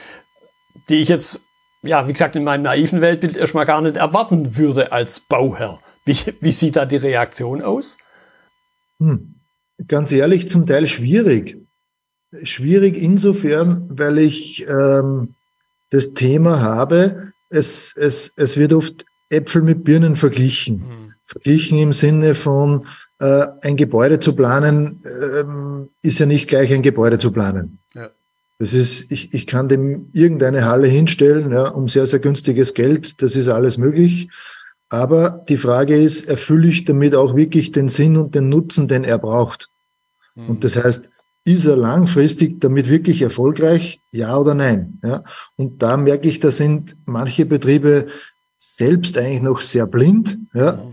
die 0.88 0.96
ich 0.96 1.08
jetzt, 1.08 1.42
ja, 1.82 2.08
wie 2.08 2.12
gesagt, 2.12 2.34
in 2.34 2.44
meinem 2.44 2.62
naiven 2.62 3.00
Weltbild 3.00 3.36
erstmal 3.36 3.66
gar 3.66 3.82
nicht 3.82 3.96
erwarten 3.96 4.56
würde 4.56 4.90
als 4.90 5.20
Bauherr. 5.20 5.78
Wie, 6.04 6.16
wie 6.40 6.52
sieht 6.52 6.76
da 6.76 6.86
die 6.86 6.96
Reaktion 6.96 7.62
aus? 7.62 7.98
Hm. 8.98 9.34
Ganz 9.86 10.10
ehrlich, 10.10 10.48
zum 10.48 10.66
Teil 10.66 10.86
schwierig. 10.86 11.65
Schwierig 12.44 12.96
insofern, 12.96 13.86
weil 13.88 14.18
ich 14.18 14.66
ähm, 14.68 15.34
das 15.90 16.14
Thema 16.14 16.60
habe, 16.60 17.32
es, 17.48 17.94
es, 17.96 18.32
es 18.36 18.56
wird 18.56 18.72
oft 18.72 19.04
Äpfel 19.30 19.62
mit 19.62 19.84
Birnen 19.84 20.16
verglichen. 20.16 20.76
Mhm. 20.76 21.14
Verglichen 21.24 21.78
im 21.78 21.92
Sinne 21.92 22.34
von, 22.34 22.86
äh, 23.18 23.46
ein 23.62 23.76
Gebäude 23.76 24.20
zu 24.20 24.34
planen, 24.34 25.00
ähm, 25.04 25.88
ist 26.02 26.18
ja 26.18 26.26
nicht 26.26 26.48
gleich 26.48 26.72
ein 26.72 26.82
Gebäude 26.82 27.18
zu 27.18 27.32
planen. 27.32 27.78
Ja. 27.94 28.10
Das 28.58 28.74
ist, 28.74 29.10
ich, 29.10 29.34
ich 29.34 29.46
kann 29.46 29.68
dem 29.68 30.08
irgendeine 30.12 30.64
Halle 30.64 30.86
hinstellen, 30.86 31.50
ja, 31.50 31.68
um 31.68 31.88
sehr, 31.88 32.06
sehr 32.06 32.20
günstiges 32.20 32.74
Geld, 32.74 33.22
das 33.22 33.36
ist 33.36 33.48
alles 33.48 33.76
möglich. 33.78 34.28
Aber 34.88 35.44
die 35.48 35.56
Frage 35.56 35.96
ist, 35.96 36.28
erfülle 36.28 36.68
ich 36.68 36.84
damit 36.84 37.14
auch 37.14 37.34
wirklich 37.34 37.72
den 37.72 37.88
Sinn 37.88 38.16
und 38.16 38.34
den 38.34 38.48
Nutzen, 38.48 38.86
den 38.86 39.04
er 39.04 39.18
braucht? 39.18 39.68
Mhm. 40.34 40.48
Und 40.48 40.64
das 40.64 40.76
heißt, 40.76 41.10
ist 41.46 41.64
er 41.64 41.76
langfristig 41.76 42.60
damit 42.60 42.88
wirklich 42.88 43.22
erfolgreich? 43.22 44.00
Ja 44.10 44.36
oder 44.36 44.54
nein? 44.54 44.98
Ja. 45.04 45.22
Und 45.56 45.80
da 45.80 45.96
merke 45.96 46.28
ich, 46.28 46.40
da 46.40 46.50
sind 46.50 46.96
manche 47.06 47.46
Betriebe 47.46 48.08
selbst 48.58 49.16
eigentlich 49.16 49.42
noch 49.42 49.60
sehr 49.60 49.86
blind. 49.86 50.38
Ja. 50.54 50.90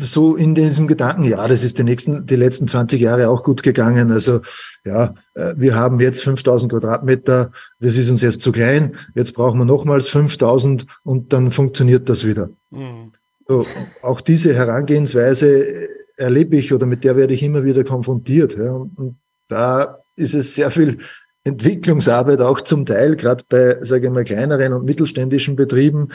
So 0.00 0.36
in 0.36 0.54
diesem 0.54 0.86
Gedanken, 0.86 1.24
ja, 1.24 1.46
das 1.46 1.62
ist 1.62 1.78
die 1.78 1.84
nächsten, 1.84 2.24
die 2.24 2.36
letzten 2.36 2.68
20 2.68 2.98
Jahre 2.98 3.28
auch 3.28 3.42
gut 3.42 3.62
gegangen. 3.62 4.10
Also, 4.12 4.40
ja, 4.84 5.14
äh, 5.34 5.54
wir 5.58 5.74
haben 5.74 6.00
jetzt 6.00 6.22
5000 6.22 6.72
Quadratmeter, 6.72 7.50
das 7.80 7.96
ist 7.96 8.08
uns 8.08 8.22
jetzt 8.22 8.40
zu 8.40 8.50
klein. 8.50 8.96
Jetzt 9.14 9.32
brauchen 9.32 9.58
wir 9.58 9.66
nochmals 9.66 10.08
5000 10.08 10.86
und 11.02 11.34
dann 11.34 11.50
funktioniert 11.50 12.08
das 12.08 12.24
wieder. 12.24 12.48
Mhm. 12.70 13.12
So, 13.46 13.66
auch 14.00 14.22
diese 14.22 14.54
Herangehensweise 14.54 15.88
erlebe 16.16 16.56
ich 16.56 16.72
oder 16.72 16.86
mit 16.86 17.04
der 17.04 17.16
werde 17.16 17.34
ich 17.34 17.42
immer 17.42 17.64
wieder 17.64 17.84
konfrontiert. 17.84 18.56
Ja, 18.56 18.72
und 18.72 19.16
da 19.48 19.98
ist 20.16 20.34
es 20.34 20.54
sehr 20.54 20.70
viel 20.70 20.98
Entwicklungsarbeit 21.44 22.40
auch 22.40 22.60
zum 22.60 22.86
Teil, 22.86 23.16
gerade 23.16 23.44
bei, 23.48 23.78
sage 23.80 24.06
ich 24.06 24.12
mal, 24.12 24.24
kleineren 24.24 24.72
und 24.72 24.84
mittelständischen 24.84 25.56
Betrieben, 25.56 26.08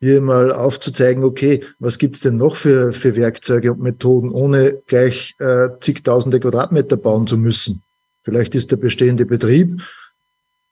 hier 0.00 0.20
mal 0.20 0.52
aufzuzeigen, 0.52 1.24
okay, 1.24 1.60
was 1.78 1.96
gibt's 1.96 2.20
denn 2.20 2.36
noch 2.36 2.56
für, 2.56 2.92
für 2.92 3.16
Werkzeuge 3.16 3.72
und 3.72 3.80
Methoden, 3.80 4.30
ohne 4.30 4.82
gleich 4.86 5.34
äh, 5.38 5.68
zigtausende 5.80 6.40
Quadratmeter 6.40 6.98
bauen 6.98 7.26
zu 7.26 7.38
müssen. 7.38 7.82
Vielleicht 8.22 8.54
ist 8.54 8.70
der 8.70 8.76
bestehende 8.76 9.24
Betrieb, 9.24 9.80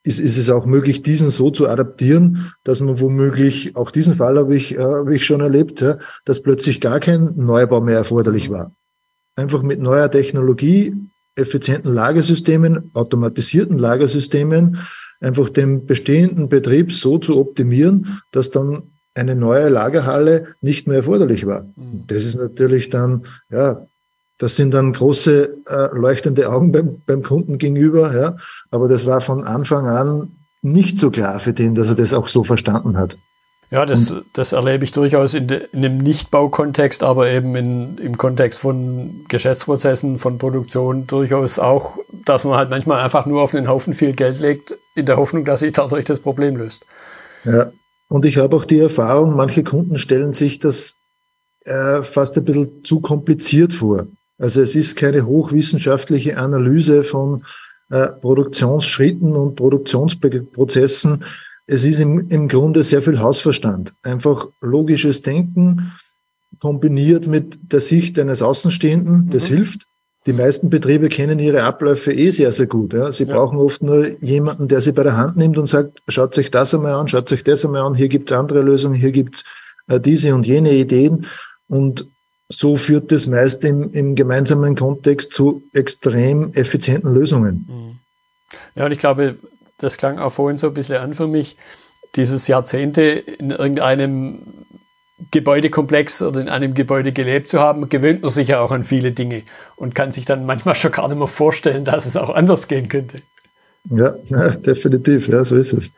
ist, 0.03 0.21
ist 0.21 0.37
es 0.37 0.51
auch 0.51 0.67
möglich, 0.67 1.03
diesen 1.03 1.31
so 1.31 1.51
zu 1.51 1.69
adaptieren, 1.69 2.53
dass 2.65 2.81
man 2.81 3.01
womöglich, 3.01 3.77
auch 3.77 3.91
diesen 3.91 4.17
Fall 4.17 4.37
habe 4.37 4.55
ich, 4.55 4.77
äh, 4.77 4.83
habe 4.83 5.15
ich 5.15 5.25
schon 5.25 5.41
erlebt, 5.41 5.81
ja, 5.81 5.99
dass 6.27 6.43
plötzlich 6.43 6.81
gar 6.83 7.01
kein 7.01 7.33
Neubau 7.37 7.81
mehr 7.81 7.97
erforderlich 7.97 8.51
war. 8.51 8.73
Einfach 9.37 9.63
mit 9.63 9.81
neuer 9.81 10.11
Technologie, 10.11 10.95
effizienten 11.37 11.93
Lagersystemen, 11.93 12.91
automatisierten 12.95 13.79
Lagersystemen, 13.79 14.79
einfach 15.21 15.49
den 15.49 15.87
bestehenden 15.87 16.49
Betrieb 16.49 16.93
so 16.93 17.19
zu 17.19 17.39
optimieren, 17.39 18.21
dass 18.33 18.51
dann 18.51 18.83
eine 19.15 19.37
neue 19.37 19.69
Lagerhalle 19.69 20.55
nicht 20.61 20.87
mehr 20.87 20.99
erforderlich 20.99 21.47
war. 21.47 21.65
Mhm. 21.77 22.05
Das 22.07 22.25
ist 22.25 22.37
natürlich 22.37 22.91
dann, 22.91 23.27
ja, 23.51 23.87
das 24.39 24.57
sind 24.57 24.75
dann 24.75 24.93
große 24.93 25.57
äh, 25.69 25.97
leuchtende 25.97 26.51
Augen 26.51 26.73
beim, 26.73 27.03
beim 27.07 27.23
Kunden 27.23 27.59
gegenüber, 27.59 28.15
ja. 28.15 28.37
Aber 28.71 28.89
das 28.89 29.07
war 29.07 29.21
von 29.21 29.45
Anfang 29.45 29.87
an 29.87 30.33
nicht 30.63 30.99
so 30.99 31.11
klar 31.11 31.41
für 31.41 31.53
den, 31.53 31.75
dass 31.75 31.89
er 31.89 31.95
das 31.95 32.15
auch 32.15 32.29
so 32.29 32.43
verstanden 32.43 32.97
hat. 32.97 33.17
Ja, 33.73 33.87
das, 33.87 34.15
das 34.35 34.53
erlebe 34.53 34.85
ich 34.85 34.93
durchaus 34.93 35.33
in, 35.33 35.47
de, 35.47 35.67
in 35.73 35.83
einem 35.83 35.97
Nichtbaukontext, 35.97 37.03
aber 37.03 37.31
eben 37.31 37.57
in, 37.57 37.97
im 37.97 38.19
Kontext 38.19 38.61
von 38.61 39.25
Geschäftsprozessen, 39.29 40.19
von 40.19 40.37
Produktion 40.37 41.07
durchaus 41.07 41.59
auch, 41.59 41.97
dass 42.27 42.45
man 42.45 42.59
halt 42.59 42.69
manchmal 42.69 43.01
einfach 43.01 43.25
nur 43.25 43.41
auf 43.41 43.55
einen 43.55 43.69
Haufen 43.69 43.95
viel 43.95 44.13
Geld 44.13 44.41
legt, 44.41 44.77
in 44.95 45.07
der 45.07 45.17
Hoffnung, 45.17 45.47
dass 45.47 45.61
sich 45.61 45.73
dadurch 45.73 46.05
das 46.05 46.21
Problem 46.21 46.57
löst. 46.57 46.85
Ja, 47.47 47.73
und 48.11 48.27
ich 48.27 48.37
habe 48.37 48.55
auch 48.57 48.67
die 48.67 48.79
Erfahrung, 48.79 49.37
manche 49.37 49.65
Kunden 49.65 49.97
stellen 49.97 50.35
sich 50.35 50.59
das 50.59 50.97
äh, 51.65 52.03
fast 52.03 52.37
ein 52.37 52.45
bisschen 52.45 52.85
zu 52.85 53.01
kompliziert 53.01 53.73
vor. 53.73 54.07
Also 54.37 54.61
es 54.61 54.75
ist 54.75 54.97
keine 54.97 55.25
hochwissenschaftliche 55.25 56.37
Analyse 56.37 57.05
von 57.05 57.43
äh, 57.89 58.09
Produktionsschritten 58.09 59.35
und 59.35 59.57
Produktionsprozessen. 59.57 61.25
Es 61.73 61.85
ist 61.85 62.01
im, 62.01 62.29
im 62.29 62.49
Grunde 62.49 62.83
sehr 62.83 63.01
viel 63.01 63.19
Hausverstand. 63.19 63.95
Einfach 64.03 64.47
logisches 64.61 65.23
Denken 65.23 65.93
kombiniert 66.61 67.27
mit 67.27 67.73
der 67.73 67.81
Sicht 67.81 68.19
eines 68.19 68.43
Außenstehenden, 68.43 69.31
das 69.31 69.49
mhm. 69.49 69.55
hilft. 69.55 69.87
Die 70.27 70.35
meisten 70.35 70.69
Betriebe 70.69 71.09
kennen 71.09 71.39
ihre 71.39 71.63
Abläufe 71.65 72.13
eh 72.13 72.31
sehr, 72.31 72.53
sehr 72.53 72.67
gut. 72.67 72.93
Ja. 72.93 73.11
Sie 73.11 73.25
ja. 73.25 73.35
brauchen 73.35 73.57
oft 73.59 73.83
nur 73.83 74.23
jemanden, 74.23 74.69
der 74.69 74.83
sie 74.83 74.93
bei 74.93 75.03
der 75.03 75.17
Hand 75.17 75.39
nimmt 75.39 75.57
und 75.57 75.65
sagt, 75.65 76.03
schaut 76.09 76.37
euch 76.37 76.51
das 76.51 76.75
einmal 76.75 76.93
an, 76.93 77.09
schaut 77.09 77.33
euch 77.33 77.43
das 77.43 77.65
einmal 77.65 77.81
an, 77.81 77.95
hier 77.95 78.09
gibt's 78.09 78.33
andere 78.33 78.61
Lösungen, 78.61 78.95
hier 78.95 79.11
gibt's 79.11 79.43
äh, 79.89 79.99
diese 79.99 80.35
und 80.35 80.47
jene 80.47 80.75
Ideen. 80.75 81.27
Und 81.69 82.07
so 82.51 82.77
führt 82.77 83.11
das 83.11 83.27
meist 83.27 83.65
im, 83.65 83.91
im 83.93 84.15
gemeinsamen 84.15 84.77
Kontext 84.77 85.33
zu 85.33 85.63
extrem 85.73 86.53
effizienten 86.53 87.15
Lösungen. 87.15 87.67
Mhm. 87.67 87.99
Ja, 88.75 88.85
und 88.85 88.93
ich 88.93 88.99
glaube, 88.99 89.37
das 89.79 89.97
klang 89.97 90.19
auch 90.19 90.31
vorhin 90.31 90.59
so 90.59 90.69
ein 90.69 90.75
bisschen 90.75 90.97
an 90.97 91.15
für 91.15 91.27
mich, 91.27 91.57
dieses 92.17 92.47
Jahrzehnte 92.47 93.03
in 93.03 93.51
irgendeinem 93.51 94.67
Gebäudekomplex 95.31 96.23
oder 96.23 96.41
in 96.41 96.49
einem 96.49 96.75
Gebäude 96.75 97.13
gelebt 97.13 97.49
zu 97.49 97.61
haben, 97.61 97.89
gewöhnt 97.89 98.23
man 98.23 98.31
sich 98.31 98.49
ja 98.49 98.61
auch 98.61 98.73
an 98.73 98.85
viele 98.85 99.13
Dinge 99.13 99.43
und 99.77 99.95
kann 99.95 100.13
sich 100.13 100.25
dann 100.25 100.45
manchmal 100.47 100.75
schon 100.75 100.93
gar 100.93 101.09
nicht 101.09 101.19
mehr 101.19 101.29
vorstellen, 101.29 101.85
dass 101.85 102.07
es 102.07 102.17
auch 102.17 102.31
anders 102.31 102.69
gehen 102.69 102.89
könnte. 102.89 103.23
Ja, 103.91 104.15
ja 104.25 104.51
definitiv, 104.51 105.29
ja, 105.29 105.45
so 105.45 105.57
ist 105.57 105.73
es. 105.73 105.93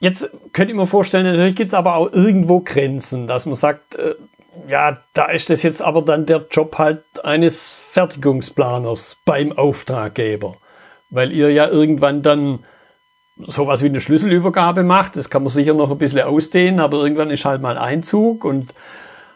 Jetzt 0.00 0.30
könnte 0.52 0.72
ich 0.72 0.78
mir 0.78 0.86
vorstellen, 0.86 1.26
natürlich 1.26 1.56
gibt 1.56 1.72
es 1.72 1.74
aber 1.74 1.96
auch 1.96 2.12
irgendwo 2.12 2.60
Grenzen, 2.60 3.26
dass 3.26 3.44
man 3.44 3.54
sagt, 3.54 3.96
äh, 3.96 4.14
ja, 4.66 4.98
da 5.14 5.26
ist 5.26 5.50
das 5.50 5.62
jetzt 5.62 5.82
aber 5.82 6.02
dann 6.02 6.26
der 6.26 6.46
Job 6.50 6.78
halt 6.78 7.02
eines 7.22 7.72
Fertigungsplaners 7.72 9.18
beim 9.24 9.52
Auftraggeber, 9.52 10.56
weil 11.10 11.32
ihr 11.32 11.50
ja 11.52 11.68
irgendwann 11.68 12.22
dann 12.22 12.60
sowas 13.46 13.82
wie 13.82 13.86
eine 13.86 14.00
Schlüsselübergabe 14.00 14.82
macht. 14.82 15.16
Das 15.16 15.30
kann 15.30 15.42
man 15.42 15.50
sicher 15.50 15.74
noch 15.74 15.90
ein 15.90 15.98
bisschen 15.98 16.22
ausdehnen, 16.22 16.80
aber 16.80 16.98
irgendwann 16.98 17.30
ist 17.30 17.44
halt 17.44 17.62
mal 17.62 17.78
Einzug 17.78 18.44
und 18.44 18.74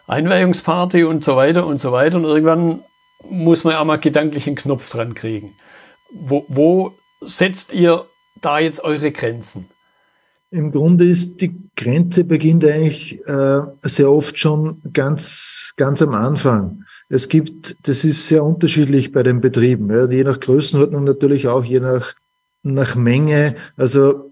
Einweihungsparty 0.07 1.03
und 1.03 1.23
so 1.23 1.35
weiter 1.35 1.65
und 1.65 1.79
so 1.79 1.91
weiter. 1.91 2.17
Und 2.17 2.25
irgendwann 2.25 2.83
muss 3.29 3.63
man 3.63 3.73
ja 3.73 3.83
mal 3.83 3.97
gedanklich 3.97 4.47
einen 4.47 4.55
Knopf 4.55 4.89
dran 4.89 5.15
kriegen. 5.15 5.55
Wo, 6.13 6.45
wo 6.47 6.93
setzt 7.21 7.73
ihr 7.73 8.05
da 8.41 8.59
jetzt 8.59 8.83
eure 8.83 9.11
Grenzen? 9.11 9.69
Im 10.51 10.71
Grunde 10.71 11.05
ist 11.05 11.41
die 11.41 11.55
Grenze 11.75 12.23
beginnt 12.23 12.63
eigentlich 12.63 13.19
äh, 13.27 13.61
sehr 13.81 14.09
oft 14.09 14.39
schon 14.39 14.81
ganz, 14.93 15.73
ganz 15.75 16.01
am 16.01 16.13
Anfang. 16.13 16.84
Es 17.07 17.29
gibt, 17.29 17.75
das 17.87 18.03
ist 18.03 18.27
sehr 18.27 18.43
unterschiedlich 18.43 19.11
bei 19.11 19.23
den 19.23 19.41
Betrieben, 19.41 19.91
ja, 19.91 20.07
je 20.07 20.23
nach 20.23 20.39
Größenordnung 20.39 21.03
natürlich 21.03 21.47
auch, 21.47 21.63
je 21.63 21.79
nach 21.79 22.15
nach 22.65 22.95
Menge. 22.95 23.55
Also 23.77 24.31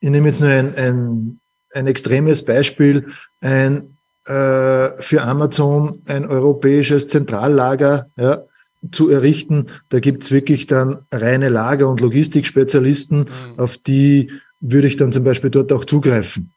ich 0.00 0.10
nehme 0.10 0.28
jetzt 0.28 0.40
nur 0.40 0.50
ein, 0.50 0.74
ein, 0.76 1.40
ein 1.74 1.86
extremes 1.86 2.44
Beispiel, 2.44 3.08
ein 3.40 3.96
äh, 4.26 5.02
für 5.02 5.22
Amazon 5.22 5.98
ein 6.06 6.26
europäisches 6.26 7.08
Zentrallager 7.08 8.08
ja, 8.16 8.44
zu 8.92 9.08
errichten. 9.08 9.66
Da 9.88 9.98
gibt's 9.98 10.30
wirklich 10.30 10.66
dann 10.66 11.06
reine 11.10 11.48
Lager- 11.48 11.88
und 11.88 12.00
Logistikspezialisten, 12.00 13.20
mhm. 13.20 13.58
auf 13.58 13.78
die 13.78 14.30
würde 14.60 14.88
ich 14.88 14.96
dann 14.96 15.10
zum 15.10 15.24
Beispiel 15.24 15.50
dort 15.50 15.72
auch 15.72 15.86
zugreifen. 15.86 16.52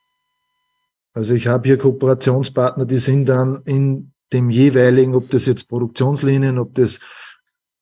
Also 1.14 1.34
ich 1.34 1.48
habe 1.48 1.68
hier 1.68 1.78
Kooperationspartner, 1.78 2.86
die 2.86 2.98
sind 2.98 3.28
dann 3.28 3.62
in 3.66 4.12
dem 4.34 4.50
jeweiligen, 4.50 5.16
ob 5.16 5.30
das 5.30 5.46
jetzt 5.46 5.70
Produktionslinien, 5.70 6.58
ob 6.58 6.76
das 6.76 7.00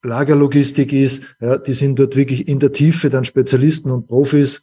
Lagerlogistik 0.04 0.94
ist, 0.94 1.24
ja, 1.40 1.58
die 1.58 1.74
sind 1.74 2.00
dort 2.00 2.16
wirklich 2.16 2.48
in 2.48 2.60
der 2.60 2.72
Tiefe 2.72 3.10
dann 3.10 3.24
Spezialisten 3.24 3.92
und 3.92 4.08
Profis. 4.08 4.62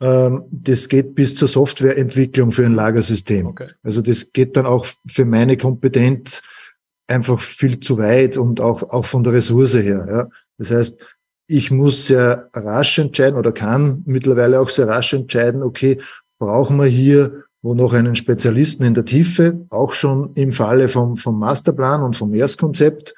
Ähm, 0.00 0.44
das 0.50 0.88
geht 0.88 1.14
bis 1.14 1.34
zur 1.34 1.48
Softwareentwicklung 1.48 2.50
für 2.50 2.64
ein 2.64 2.74
Lagersystem. 2.74 3.46
Okay. 3.46 3.68
Also 3.82 4.00
das 4.00 4.32
geht 4.32 4.56
dann 4.56 4.66
auch 4.66 4.86
für 5.06 5.26
meine 5.26 5.56
Kompetenz 5.56 6.42
einfach 7.06 7.40
viel 7.40 7.80
zu 7.80 7.98
weit 7.98 8.36
und 8.36 8.60
auch, 8.60 8.82
auch 8.84 9.04
von 9.04 9.22
der 9.22 9.34
Ressource 9.34 9.74
her. 9.74 10.06
Ja. 10.10 10.28
Das 10.56 10.70
heißt, 10.70 10.98
ich 11.46 11.70
muss 11.70 12.06
sehr 12.06 12.48
rasch 12.54 12.98
entscheiden 12.98 13.38
oder 13.38 13.52
kann 13.52 14.02
mittlerweile 14.06 14.60
auch 14.60 14.70
sehr 14.70 14.86
rasch 14.86 15.12
entscheiden, 15.12 15.62
okay, 15.62 15.98
brauchen 16.38 16.76
wir 16.76 16.86
hier 16.86 17.44
wo 17.62 17.74
noch 17.74 17.92
einen 17.92 18.16
Spezialisten 18.16 18.84
in 18.84 18.94
der 18.94 19.04
Tiefe, 19.04 19.66
auch 19.70 19.92
schon 19.92 20.32
im 20.34 20.52
Falle 20.52 20.88
vom, 20.88 21.16
vom 21.16 21.38
Masterplan 21.38 22.02
und 22.02 22.16
vom 22.16 22.32
Erstkonzept, 22.34 23.14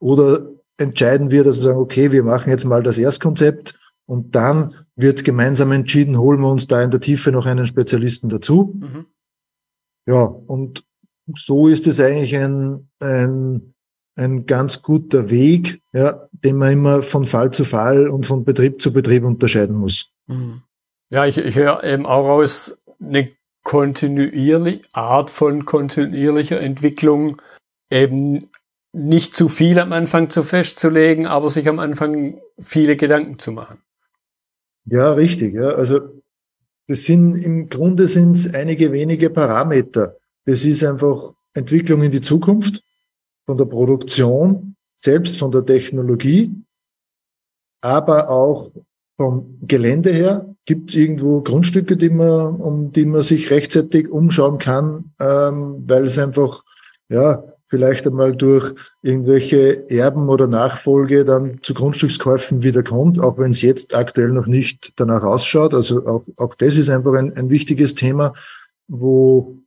oder 0.00 0.48
entscheiden 0.76 1.30
wir, 1.30 1.44
dass 1.44 1.58
wir 1.58 1.64
sagen, 1.64 1.78
okay, 1.78 2.10
wir 2.12 2.24
machen 2.24 2.50
jetzt 2.50 2.64
mal 2.64 2.82
das 2.82 2.98
Erstkonzept 2.98 3.78
und 4.06 4.34
dann 4.34 4.74
wird 4.96 5.24
gemeinsam 5.24 5.72
entschieden, 5.72 6.18
holen 6.18 6.40
wir 6.40 6.50
uns 6.50 6.66
da 6.66 6.82
in 6.82 6.90
der 6.90 7.00
Tiefe 7.00 7.32
noch 7.32 7.46
einen 7.46 7.66
Spezialisten 7.66 8.28
dazu. 8.28 8.74
Mhm. 8.74 9.06
Ja, 10.06 10.24
und 10.24 10.84
so 11.36 11.68
ist 11.68 11.86
es 11.86 12.00
eigentlich 12.00 12.36
ein, 12.36 12.88
ein, 13.00 13.74
ein 14.16 14.46
ganz 14.46 14.82
guter 14.82 15.30
Weg, 15.30 15.80
ja, 15.92 16.28
den 16.32 16.56
man 16.56 16.72
immer 16.72 17.02
von 17.02 17.24
Fall 17.24 17.50
zu 17.52 17.64
Fall 17.64 18.08
und 18.08 18.26
von 18.26 18.44
Betrieb 18.44 18.80
zu 18.80 18.92
Betrieb 18.92 19.24
unterscheiden 19.24 19.76
muss. 19.76 20.10
Mhm. 20.26 20.62
Ja, 21.10 21.24
ich, 21.26 21.38
ich 21.38 21.56
höre 21.56 21.82
eben 21.84 22.06
auch 22.06 22.26
raus, 22.26 22.76
eine 23.00 23.30
kontinuierliche 23.64 24.84
Art 24.92 25.30
von 25.30 25.64
kontinuierlicher 25.64 26.60
Entwicklung 26.60 27.42
eben 27.90 28.48
nicht 28.92 29.34
zu 29.34 29.48
viel 29.48 29.80
am 29.80 29.92
Anfang 29.92 30.30
zu 30.30 30.44
festzulegen, 30.44 31.26
aber 31.26 31.50
sich 31.50 31.68
am 31.68 31.80
Anfang 31.80 32.40
viele 32.60 32.96
Gedanken 32.96 33.38
zu 33.40 33.50
machen. 33.50 33.78
Ja, 34.84 35.12
richtig. 35.12 35.54
Ja. 35.54 35.70
Also 35.70 36.00
das 36.86 37.04
sind 37.04 37.34
im 37.34 37.68
Grunde 37.68 38.06
sind 38.06 38.36
es 38.36 38.54
einige 38.54 38.92
wenige 38.92 39.30
Parameter. 39.30 40.16
Das 40.44 40.64
ist 40.64 40.84
einfach 40.84 41.32
Entwicklung 41.54 42.02
in 42.02 42.10
die 42.10 42.20
Zukunft 42.20 42.82
von 43.46 43.56
der 43.56 43.64
Produktion, 43.64 44.76
selbst 44.96 45.38
von 45.38 45.50
der 45.50 45.64
Technologie, 45.64 46.52
aber 47.80 48.28
auch 48.28 48.70
vom 49.16 49.58
Gelände 49.62 50.12
her. 50.12 50.53
Gibt 50.66 50.90
es 50.90 50.96
irgendwo 50.96 51.42
Grundstücke, 51.42 51.96
die 51.96 52.10
man, 52.10 52.56
um 52.56 52.92
die 52.92 53.04
man 53.04 53.22
sich 53.22 53.50
rechtzeitig 53.50 54.08
umschauen 54.08 54.58
kann, 54.58 55.12
ähm, 55.20 55.84
weil 55.86 56.04
es 56.04 56.18
einfach 56.18 56.64
ja 57.08 57.44
vielleicht 57.74 58.06
einmal 58.06 58.36
durch 58.36 58.72
irgendwelche 59.02 59.90
Erben 59.90 60.28
oder 60.28 60.46
Nachfolge 60.46 61.24
dann 61.24 61.58
zu 61.62 61.74
Grundstückskäufen 61.74 62.62
wieder 62.62 62.84
kommt, 62.84 63.18
auch 63.18 63.36
wenn 63.36 63.50
es 63.50 63.62
jetzt 63.62 63.94
aktuell 63.94 64.28
noch 64.28 64.46
nicht 64.46 64.92
danach 64.96 65.24
ausschaut. 65.24 65.74
Also 65.74 66.06
auch, 66.06 66.24
auch 66.36 66.54
das 66.54 66.78
ist 66.78 66.88
einfach 66.88 67.14
ein, 67.14 67.36
ein 67.36 67.50
wichtiges 67.50 67.96
Thema, 67.96 68.32
wo, 68.86 69.58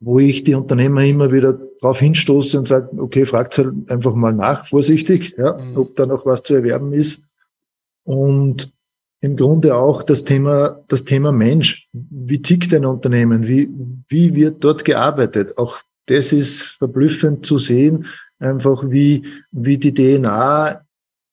wo 0.00 0.18
ich 0.18 0.44
die 0.44 0.54
Unternehmer 0.54 1.02
immer 1.04 1.32
wieder 1.32 1.58
darauf 1.80 1.98
hinstoße 1.98 2.58
und 2.58 2.68
sage, 2.68 2.90
okay, 2.98 3.24
fragt 3.24 3.56
halt 3.56 3.72
einfach 3.88 4.14
mal 4.14 4.34
nach, 4.34 4.66
vorsichtig, 4.66 5.34
ja, 5.38 5.56
mhm. 5.56 5.78
ob 5.78 5.94
da 5.94 6.04
noch 6.04 6.26
was 6.26 6.42
zu 6.42 6.54
erwerben 6.54 6.92
ist. 6.92 7.24
Und 8.04 8.72
im 9.26 9.36
Grunde 9.36 9.74
auch 9.74 10.04
das 10.04 10.22
Thema, 10.22 10.84
das 10.86 11.04
Thema 11.04 11.32
Mensch. 11.32 11.88
Wie 11.92 12.40
tickt 12.40 12.72
ein 12.72 12.86
Unternehmen? 12.86 13.48
Wie, 13.48 13.68
wie 14.08 14.34
wird 14.36 14.62
dort 14.62 14.84
gearbeitet? 14.84 15.58
Auch 15.58 15.80
das 16.06 16.32
ist 16.32 16.62
verblüffend 16.62 17.44
zu 17.44 17.58
sehen, 17.58 18.06
einfach 18.38 18.88
wie, 18.88 19.26
wie 19.50 19.78
die 19.78 19.92
DNA 19.92 20.80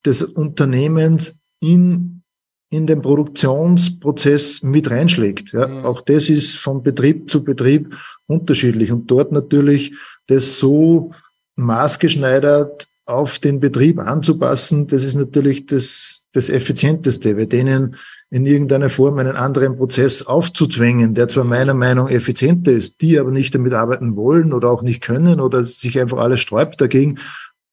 des 0.03 0.23
Unternehmens 0.23 1.39
in, 1.60 2.23
in 2.71 2.88
den 2.88 3.03
Produktionsprozess 3.03 4.63
mit 4.63 4.89
reinschlägt. 4.89 5.53
Ja, 5.53 5.67
mhm. 5.67 5.86
Auch 5.86 6.01
das 6.01 6.29
ist 6.29 6.58
von 6.58 6.82
Betrieb 6.82 7.29
zu 7.29 7.43
Betrieb 7.43 7.95
unterschiedlich 8.25 8.91
und 8.91 9.12
dort 9.12 9.32
natürlich 9.32 9.93
das 10.25 10.58
so 10.58 11.12
maßgeschneidert 11.58 12.88
auf 13.05 13.39
den 13.39 13.59
Betrieb 13.59 13.99
anzupassen, 13.99 14.87
das 14.87 15.03
ist 15.03 15.15
natürlich 15.15 15.65
das, 15.65 16.25
das 16.31 16.49
Effizienteste, 16.49 17.37
weil 17.37 17.47
denen 17.47 17.97
in 18.29 18.45
irgendeiner 18.45 18.89
Form 18.89 19.19
einen 19.19 19.35
anderen 19.35 19.77
Prozess 19.77 20.25
aufzuzwängen, 20.25 21.13
der 21.13 21.27
zwar 21.27 21.43
meiner 21.43 21.73
Meinung 21.73 22.07
effizienter 22.07 22.71
ist, 22.71 23.01
die 23.01 23.19
aber 23.19 23.31
nicht 23.31 23.53
damit 23.53 23.73
arbeiten 23.73 24.15
wollen 24.15 24.53
oder 24.53 24.71
auch 24.71 24.81
nicht 24.81 25.01
können 25.01 25.39
oder 25.39 25.65
sich 25.65 25.99
einfach 25.99 26.17
alles 26.17 26.39
sträubt 26.39 26.79
dagegen, 26.81 27.19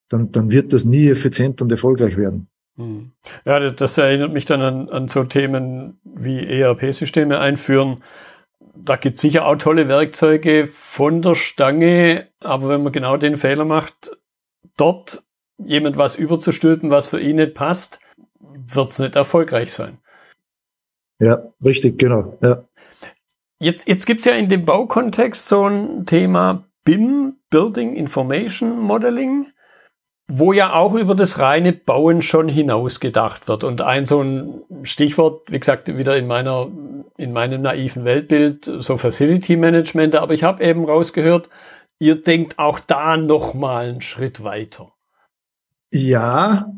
dann, 0.08 0.32
dann 0.32 0.50
wird 0.50 0.72
das 0.72 0.84
nie 0.84 1.08
effizient 1.08 1.62
und 1.62 1.70
erfolgreich 1.70 2.16
werden. 2.16 2.48
Hm. 2.76 3.12
Ja, 3.44 3.70
das 3.70 3.98
erinnert 3.98 4.32
mich 4.32 4.44
dann 4.44 4.60
an, 4.60 4.88
an 4.88 5.08
so 5.08 5.24
Themen 5.24 6.00
wie 6.04 6.46
ERP-Systeme 6.46 7.38
einführen. 7.38 7.96
Da 8.74 8.96
gibt 8.96 9.16
es 9.16 9.22
sicher 9.22 9.46
auch 9.46 9.56
tolle 9.56 9.88
Werkzeuge 9.88 10.66
von 10.66 11.22
der 11.22 11.34
Stange, 11.34 12.28
aber 12.40 12.68
wenn 12.68 12.82
man 12.82 12.92
genau 12.92 13.16
den 13.16 13.36
Fehler 13.36 13.64
macht, 13.64 14.12
dort 14.76 15.22
jemand 15.58 15.96
was 15.96 16.16
überzustülpen, 16.16 16.90
was 16.90 17.06
für 17.06 17.20
ihn 17.20 17.36
nicht 17.36 17.54
passt, 17.54 18.00
wird 18.40 18.88
es 18.88 18.98
nicht 18.98 19.16
erfolgreich 19.16 19.72
sein. 19.72 19.98
Ja, 21.18 21.42
richtig, 21.62 21.98
genau. 21.98 22.38
Ja. 22.42 22.64
Jetzt, 23.60 23.86
jetzt 23.86 24.06
gibt 24.06 24.20
es 24.20 24.24
ja 24.24 24.32
in 24.32 24.48
dem 24.48 24.64
Baukontext 24.64 25.48
so 25.48 25.66
ein 25.66 26.06
Thema 26.06 26.64
BIM, 26.84 27.36
Building 27.50 27.94
Information 27.94 28.78
Modeling, 28.80 29.48
wo 30.28 30.52
ja 30.52 30.72
auch 30.72 30.94
über 30.94 31.14
das 31.14 31.38
reine 31.38 31.72
Bauen 31.72 32.22
schon 32.22 32.48
hinaus 32.48 33.00
gedacht 33.00 33.48
wird. 33.48 33.64
Und 33.64 33.82
ein 33.82 34.06
so 34.06 34.22
ein 34.22 34.62
Stichwort, 34.82 35.50
wie 35.50 35.58
gesagt, 35.58 35.94
wieder 35.98 36.16
in 36.16 36.26
meiner, 36.26 36.68
in 37.18 37.32
meinem 37.32 37.60
naiven 37.60 38.04
Weltbild, 38.04 38.64
so 38.64 38.96
Facility 38.96 39.56
Management, 39.56 40.14
aber 40.14 40.32
ich 40.32 40.44
habe 40.44 40.64
eben 40.64 40.84
rausgehört, 40.84 41.50
ihr 42.00 42.20
denkt 42.20 42.58
auch 42.58 42.80
da 42.80 43.16
noch 43.16 43.54
mal 43.54 43.88
einen 43.88 44.00
Schritt 44.00 44.42
weiter. 44.42 44.92
Ja, 45.92 46.72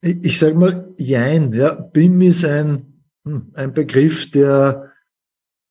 ich, 0.00 0.24
ich 0.24 0.38
sage 0.38 0.54
mal, 0.54 0.94
jein. 0.96 1.52
Ja, 1.52 1.74
BIM 1.74 2.22
ist 2.22 2.44
ein, 2.44 3.04
hm, 3.24 3.52
ein 3.54 3.74
Begriff, 3.74 4.30
der, 4.30 4.92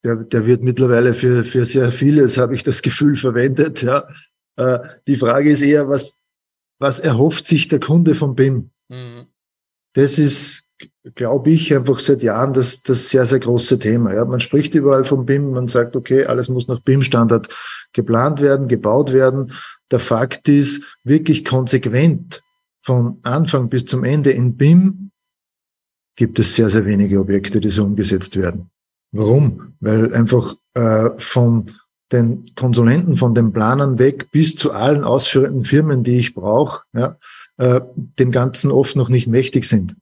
der, 0.03 0.17
der 0.17 0.45
wird 0.45 0.61
mittlerweile 0.61 1.13
für, 1.13 1.43
für 1.43 1.65
sehr 1.65 1.91
vieles, 1.91 2.37
habe 2.37 2.53
ich 2.53 2.63
das 2.63 2.81
Gefühl, 2.81 3.15
verwendet. 3.15 3.81
Ja. 3.81 4.07
Äh, 4.57 4.79
die 5.07 5.17
Frage 5.17 5.51
ist 5.51 5.61
eher, 5.61 5.87
was, 5.87 6.17
was 6.79 6.99
erhofft 6.99 7.47
sich 7.47 7.67
der 7.67 7.79
Kunde 7.79 8.13
von 8.13 8.35
BIM? 8.35 8.71
Mhm. 8.89 9.27
Das 9.93 10.17
ist 10.17 10.60
glaube 11.15 11.49
ich, 11.49 11.73
einfach 11.75 11.99
seit 11.99 12.21
Jahren 12.21 12.53
das, 12.53 12.81
das 12.83 13.09
sehr, 13.09 13.25
sehr 13.25 13.39
große 13.39 13.79
Thema. 13.79 14.13
Ja, 14.13 14.25
man 14.25 14.39
spricht 14.39 14.75
überall 14.75 15.03
vom 15.03 15.25
BIM, 15.25 15.51
man 15.51 15.67
sagt, 15.67 15.95
okay, 15.95 16.25
alles 16.25 16.49
muss 16.49 16.67
nach 16.67 16.81
BIM-Standard 16.81 17.47
geplant 17.93 18.41
werden, 18.41 18.67
gebaut 18.67 19.11
werden. 19.11 19.53
Der 19.89 19.99
Fakt 19.99 20.47
ist, 20.47 20.97
wirklich 21.03 21.43
konsequent 21.43 22.41
von 22.81 23.19
Anfang 23.23 23.69
bis 23.69 23.85
zum 23.85 24.03
Ende 24.03 24.31
in 24.31 24.57
BIM 24.57 25.11
gibt 26.15 26.39
es 26.39 26.55
sehr, 26.55 26.69
sehr 26.69 26.85
wenige 26.85 27.19
Objekte, 27.19 27.59
die 27.59 27.69
so 27.69 27.83
umgesetzt 27.83 28.35
werden. 28.35 28.69
Warum? 29.11 29.73
Weil 29.79 30.13
einfach 30.13 30.55
äh, 30.73 31.09
von 31.17 31.65
den 32.11 32.45
Konsulenten, 32.55 33.15
von 33.15 33.33
den 33.33 33.53
Planern 33.53 33.97
weg 33.97 34.29
bis 34.31 34.55
zu 34.55 34.71
allen 34.71 35.03
ausführenden 35.03 35.63
Firmen, 35.63 36.03
die 36.03 36.17
ich 36.17 36.33
brauche, 36.33 36.81
ja, 36.93 37.17
äh, 37.57 37.81
dem 38.19 38.31
Ganzen 38.31 38.71
oft 38.71 38.95
noch 38.95 39.09
nicht 39.09 39.27
mächtig 39.27 39.65
sind. 39.65 39.95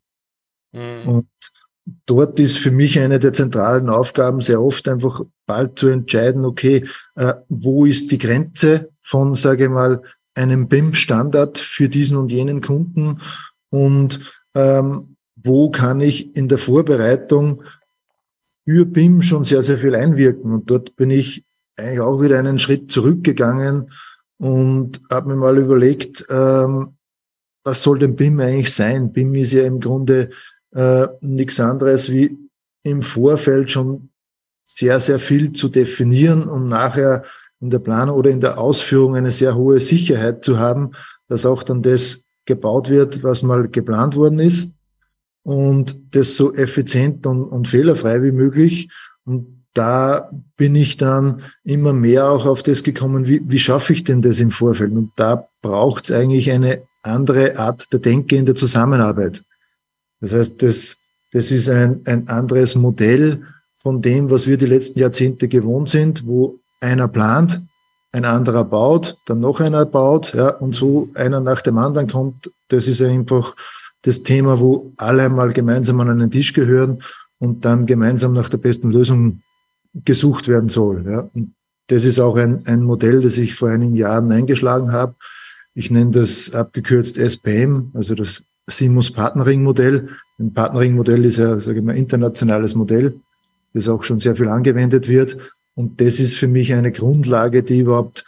Mhm. 0.71 1.07
Und 1.07 1.27
dort 2.05 2.39
ist 2.39 2.57
für 2.57 2.71
mich 2.71 2.99
eine 2.99 3.19
der 3.19 3.33
zentralen 3.33 3.89
Aufgaben 3.89 4.41
sehr 4.41 4.61
oft 4.61 4.87
einfach 4.87 5.21
bald 5.45 5.79
zu 5.79 5.87
entscheiden, 5.87 6.45
okay, 6.45 6.85
äh, 7.15 7.33
wo 7.47 7.85
ist 7.85 8.11
die 8.11 8.17
Grenze 8.17 8.89
von, 9.03 9.35
sage 9.35 9.65
ich 9.65 9.69
mal, 9.69 10.01
einem 10.35 10.67
BIM-Standard 10.67 11.57
für 11.57 11.89
diesen 11.89 12.17
und 12.17 12.31
jenen 12.31 12.61
Kunden 12.61 13.19
und 13.69 14.19
ähm, 14.55 15.15
wo 15.35 15.69
kann 15.69 16.01
ich 16.01 16.35
in 16.35 16.47
der 16.47 16.57
Vorbereitung 16.57 17.63
für 18.65 18.85
BIM 18.85 19.21
schon 19.21 19.43
sehr, 19.43 19.63
sehr 19.63 19.77
viel 19.77 19.95
einwirken. 19.95 20.53
Und 20.53 20.69
dort 20.69 20.95
bin 20.95 21.09
ich 21.09 21.45
eigentlich 21.75 22.01
auch 22.01 22.21
wieder 22.21 22.37
einen 22.37 22.59
Schritt 22.59 22.91
zurückgegangen 22.91 23.91
und 24.37 25.01
habe 25.09 25.29
mir 25.29 25.35
mal 25.35 25.57
überlegt, 25.57 26.25
ähm, 26.29 26.95
was 27.63 27.81
soll 27.81 27.99
denn 27.99 28.15
BIM 28.15 28.39
eigentlich 28.39 28.73
sein? 28.73 29.11
BIM 29.11 29.35
ist 29.35 29.53
ja 29.53 29.65
im 29.65 29.79
Grunde 29.79 30.29
äh, 30.73 31.07
nichts 31.21 31.59
anderes 31.59 32.11
wie 32.11 32.37
im 32.83 33.01
Vorfeld 33.01 33.71
schon 33.71 34.09
sehr, 34.65 34.99
sehr 34.99 35.19
viel 35.19 35.51
zu 35.51 35.69
definieren, 35.69 36.47
um 36.47 36.65
nachher 36.65 37.23
in 37.59 37.69
der 37.69 37.79
Planung 37.79 38.15
oder 38.15 38.29
in 38.29 38.39
der 38.39 38.57
Ausführung 38.57 39.15
eine 39.15 39.31
sehr 39.31 39.55
hohe 39.55 39.79
Sicherheit 39.79 40.43
zu 40.43 40.59
haben, 40.59 40.91
dass 41.27 41.45
auch 41.45 41.63
dann 41.63 41.81
das 41.81 42.23
gebaut 42.45 42.89
wird, 42.89 43.23
was 43.23 43.43
mal 43.43 43.67
geplant 43.67 44.15
worden 44.15 44.39
ist 44.39 44.73
und 45.43 46.15
das 46.15 46.35
so 46.35 46.53
effizient 46.53 47.25
und, 47.25 47.43
und 47.43 47.67
fehlerfrei 47.67 48.23
wie 48.23 48.31
möglich. 48.31 48.89
Und 49.25 49.65
da 49.73 50.29
bin 50.57 50.75
ich 50.75 50.97
dann 50.97 51.41
immer 51.63 51.93
mehr 51.93 52.29
auch 52.29 52.45
auf 52.45 52.63
das 52.63 52.83
gekommen, 52.83 53.27
wie, 53.27 53.41
wie 53.45 53.59
schaffe 53.59 53.93
ich 53.93 54.03
denn 54.03 54.21
das 54.21 54.39
im 54.39 54.51
Vorfeld? 54.51 54.91
Und 54.91 55.11
da 55.15 55.47
braucht 55.61 56.05
es 56.05 56.11
eigentlich 56.11 56.51
eine 56.51 56.83
andere 57.01 57.57
Art 57.57 57.91
der 57.91 57.99
Denke 57.99 58.35
in 58.35 58.45
der 58.45 58.55
Zusammenarbeit. 58.55 59.43
Das 60.21 60.33
heißt, 60.33 60.61
das, 60.61 60.97
das 61.31 61.51
ist 61.51 61.69
ein, 61.69 62.01
ein 62.05 62.27
anderes 62.27 62.75
Modell 62.75 63.43
von 63.77 64.01
dem, 64.01 64.29
was 64.29 64.47
wir 64.47 64.57
die 64.57 64.65
letzten 64.65 64.99
Jahrzehnte 64.99 65.47
gewohnt 65.47 65.89
sind, 65.89 66.25
wo 66.25 66.59
einer 66.81 67.07
plant, 67.07 67.61
ein 68.11 68.25
anderer 68.25 68.65
baut, 68.65 69.17
dann 69.25 69.39
noch 69.39 69.59
einer 69.59 69.85
baut, 69.85 70.33
ja, 70.33 70.49
und 70.49 70.73
so 70.73 71.09
einer 71.13 71.39
nach 71.41 71.61
dem 71.61 71.77
anderen 71.77 72.07
kommt. 72.07 72.51
Das 72.69 72.87
ist 72.87 73.01
einfach 73.01 73.55
das 74.01 74.23
Thema, 74.23 74.59
wo 74.59 74.93
alle 74.97 75.29
mal 75.29 75.51
gemeinsam 75.53 75.99
an 75.99 76.09
einen 76.09 76.31
Tisch 76.31 76.53
gehören 76.53 77.03
und 77.37 77.65
dann 77.65 77.85
gemeinsam 77.85 78.33
nach 78.33 78.49
der 78.49 78.57
besten 78.57 78.91
Lösung 78.91 79.41
gesucht 79.93 80.47
werden 80.47 80.69
soll. 80.69 81.05
Ja. 81.07 81.29
Und 81.33 81.53
das 81.87 82.05
ist 82.05 82.19
auch 82.19 82.37
ein, 82.37 82.65
ein 82.65 82.83
Modell, 82.83 83.21
das 83.21 83.37
ich 83.37 83.55
vor 83.55 83.69
einigen 83.69 83.95
Jahren 83.95 84.31
eingeschlagen 84.31 84.91
habe. 84.91 85.15
Ich 85.73 85.91
nenne 85.91 86.11
das 86.11 86.53
abgekürzt 86.53 87.17
SPM, 87.17 87.91
also 87.93 88.15
das 88.15 88.43
Simus 88.69 89.11
Partnering-Modell. 89.11 90.09
Ein 90.39 90.53
Partnering-Modell 90.53 91.25
ist 91.25 91.37
ja, 91.37 91.59
sage 91.59 91.79
ich 91.79 91.85
mal, 91.85 91.97
internationales 91.97 92.75
Modell, 92.75 93.19
das 93.73 93.87
auch 93.87 94.03
schon 94.03 94.19
sehr 94.19 94.35
viel 94.35 94.47
angewendet 94.47 95.07
wird. 95.07 95.37
Und 95.75 96.01
das 96.01 96.19
ist 96.19 96.35
für 96.35 96.47
mich 96.47 96.73
eine 96.73 96.91
Grundlage, 96.91 97.63
die 97.63 97.79
überhaupt 97.79 98.25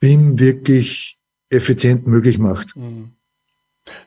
BIM 0.00 0.38
wirklich 0.38 1.18
effizient 1.50 2.06
möglich 2.06 2.38
macht. 2.38 2.74
Mhm. 2.76 3.12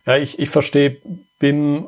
Ja, 0.05 0.17
ich, 0.17 0.39
ich 0.39 0.49
verstehe 0.49 0.97
BIM 1.39 1.87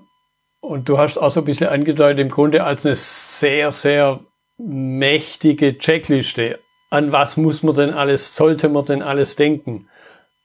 und 0.61 0.89
du 0.89 0.97
hast 0.97 1.17
auch 1.17 1.31
so 1.31 1.41
ein 1.41 1.45
bisschen 1.45 1.67
angedeutet, 1.67 2.19
im 2.19 2.29
Grunde 2.29 2.63
als 2.63 2.85
eine 2.85 2.95
sehr, 2.95 3.71
sehr 3.71 4.19
mächtige 4.57 5.77
Checkliste. 5.77 6.59
An 6.89 7.11
was 7.11 7.37
muss 7.37 7.63
man 7.63 7.75
denn 7.75 7.91
alles, 7.91 8.35
sollte 8.35 8.69
man 8.69 8.85
denn 8.85 9.01
alles 9.01 9.35
denken? 9.35 9.87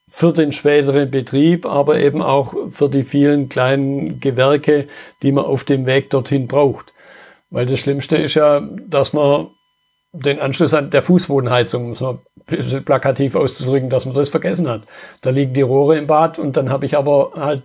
Für 0.09 0.33
den 0.33 0.53
späteren 0.53 1.11
Betrieb, 1.11 1.65
aber 1.65 1.99
eben 1.99 2.23
auch 2.23 2.55
für 2.71 2.89
die 2.89 3.05
vielen 3.05 3.49
kleinen 3.49 4.21
Gewerke, 4.21 4.87
die 5.23 5.33
man 5.33 5.45
auf 5.45 5.65
dem 5.65 5.87
Weg 5.87 6.11
dorthin 6.11 6.49
braucht. 6.49 6.93
Weil 7.51 7.67
das 7.67 7.81
Schlimmste 7.81 8.17
ist 8.17 8.35
ja, 8.35 8.61
dass 8.61 9.13
man 9.13 9.49
den 10.13 10.41
Anschluss 10.41 10.75
an 10.75 10.91
der 10.91 11.03
Fußbodenheizung, 11.03 11.91
muss 11.91 12.01
man 12.01 12.19
plakativ 12.85 13.35
auszudrücken, 13.35 13.89
dass 13.89 14.05
man 14.05 14.15
das 14.15 14.29
vergessen 14.29 14.69
hat. 14.69 14.83
Da 15.23 15.31
liegen 15.31 15.55
die 15.55 15.63
Rohre 15.63 15.97
im 15.97 16.07
Bad 16.07 16.39
und 16.39 16.57
dann 16.57 16.71
habe 16.71 16.87
ich 16.87 16.97
aber 16.97 17.33
halt 17.35 17.63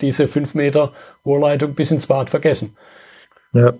diese 0.00 0.28
fünf 0.28 0.54
Meter 0.54 0.92
Rohrleitung 1.24 1.74
bis 1.74 1.90
ins 1.90 2.06
Bad 2.06 2.30
vergessen. 2.30 2.76
Ja, 3.52 3.74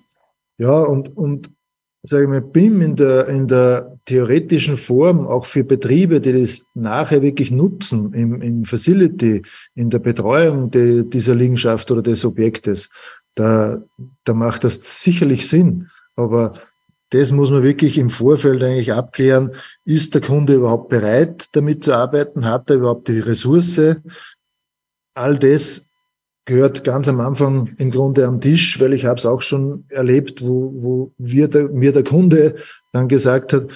ja 0.59 0.81
und, 0.81 1.17
und 1.17 1.51
sage 2.03 2.25
ich 2.25 2.29
mal, 2.29 2.41
BIM 2.41 2.81
in 2.81 2.97
der, 2.97 3.27
in 3.29 3.49
der 3.49 3.96
theoretischen 4.07 4.77
Form 4.77 5.27
auch 5.27 5.45
für 5.45 5.65
Betriebe, 5.65 6.21
die 6.21 6.33
das 6.33 6.65
nachher 6.75 7.23
wirklich 7.23 7.51
nutzen, 7.51 8.13
im, 8.15 8.41
im 8.41 8.65
Facility, 8.65 9.43
in 9.75 9.91
der 9.91 9.99
Betreuung 9.99 10.71
de, 10.71 11.05
dieser 11.05 11.35
Liegenschaft 11.35 11.91
oder 11.91 12.03
des 12.03 12.25
Objektes, 12.25 12.89
da, 13.35 13.83
da 14.25 14.33
macht 14.33 14.65
das 14.65 15.03
sicherlich 15.03 15.49
Sinn. 15.49 15.89
Aber 16.15 16.55
das 17.11 17.31
muss 17.31 17.51
man 17.51 17.63
wirklich 17.63 17.99
im 17.99 18.11
Vorfeld 18.11 18.63
eigentlich 18.63 18.93
abklären. 18.93 19.53
Ist 19.85 20.15
der 20.15 20.23
Kunde 20.23 20.55
überhaupt 20.55 20.89
bereit, 20.89 21.47
damit 21.53 21.85
zu 21.85 21.93
arbeiten? 21.93 22.47
Hat 22.47 22.71
er 22.71 22.77
überhaupt 22.77 23.09
die 23.09 23.21
Ressource? 23.21 23.97
All 25.15 25.39
das 25.39 25.87
gehört 26.47 26.85
ganz 26.85 27.09
am 27.09 27.21
Anfang 27.21 27.75
im 27.79 27.91
Grunde 27.91 28.27
am 28.27 28.41
Tisch, 28.41 28.81
weil 28.81 28.93
ich 28.93 29.05
habe 29.05 29.19
es 29.19 29.27
auch 29.27 29.43
schon 29.43 29.85
erlebt, 29.89 30.43
wo, 30.43 30.73
wo 30.77 31.13
wir 31.19 31.49
der, 31.49 31.69
mir 31.69 31.93
der 31.93 32.05
Kunde 32.05 32.57
dann 32.97 33.09
gesagt 33.09 33.53
hat, 33.53 33.69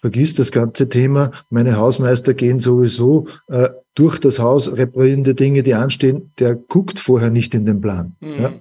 vergiss 0.00 0.34
das 0.34 0.52
ganze 0.52 0.88
Thema, 0.88 1.32
meine 1.50 1.76
Hausmeister 1.76 2.34
gehen 2.34 2.60
sowieso 2.60 3.26
äh, 3.48 3.70
durch 3.94 4.18
das 4.18 4.38
Haus, 4.38 4.76
reparierende 4.76 5.34
Dinge, 5.34 5.62
die 5.62 5.74
anstehen, 5.74 6.32
der 6.38 6.54
guckt 6.54 7.00
vorher 7.00 7.30
nicht 7.30 7.54
in 7.54 7.66
den 7.66 7.80
Plan. 7.80 8.16
Mhm. 8.20 8.38
Ja? 8.38 8.52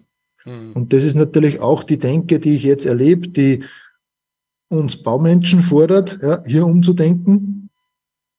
Mhm. 0.46 0.72
Und 0.74 0.94
das 0.94 1.04
ist 1.04 1.16
natürlich 1.16 1.60
auch 1.60 1.84
die 1.84 2.00
Denke, 2.00 2.40
die 2.40 2.56
ich 2.56 2.64
jetzt 2.64 2.86
erlebe, 2.86 3.28
die 3.28 3.64
uns 4.70 5.02
Baumenschen 5.02 5.62
fordert, 5.62 6.20
ja, 6.22 6.44
hier 6.46 6.66
umzudenken, 6.66 7.70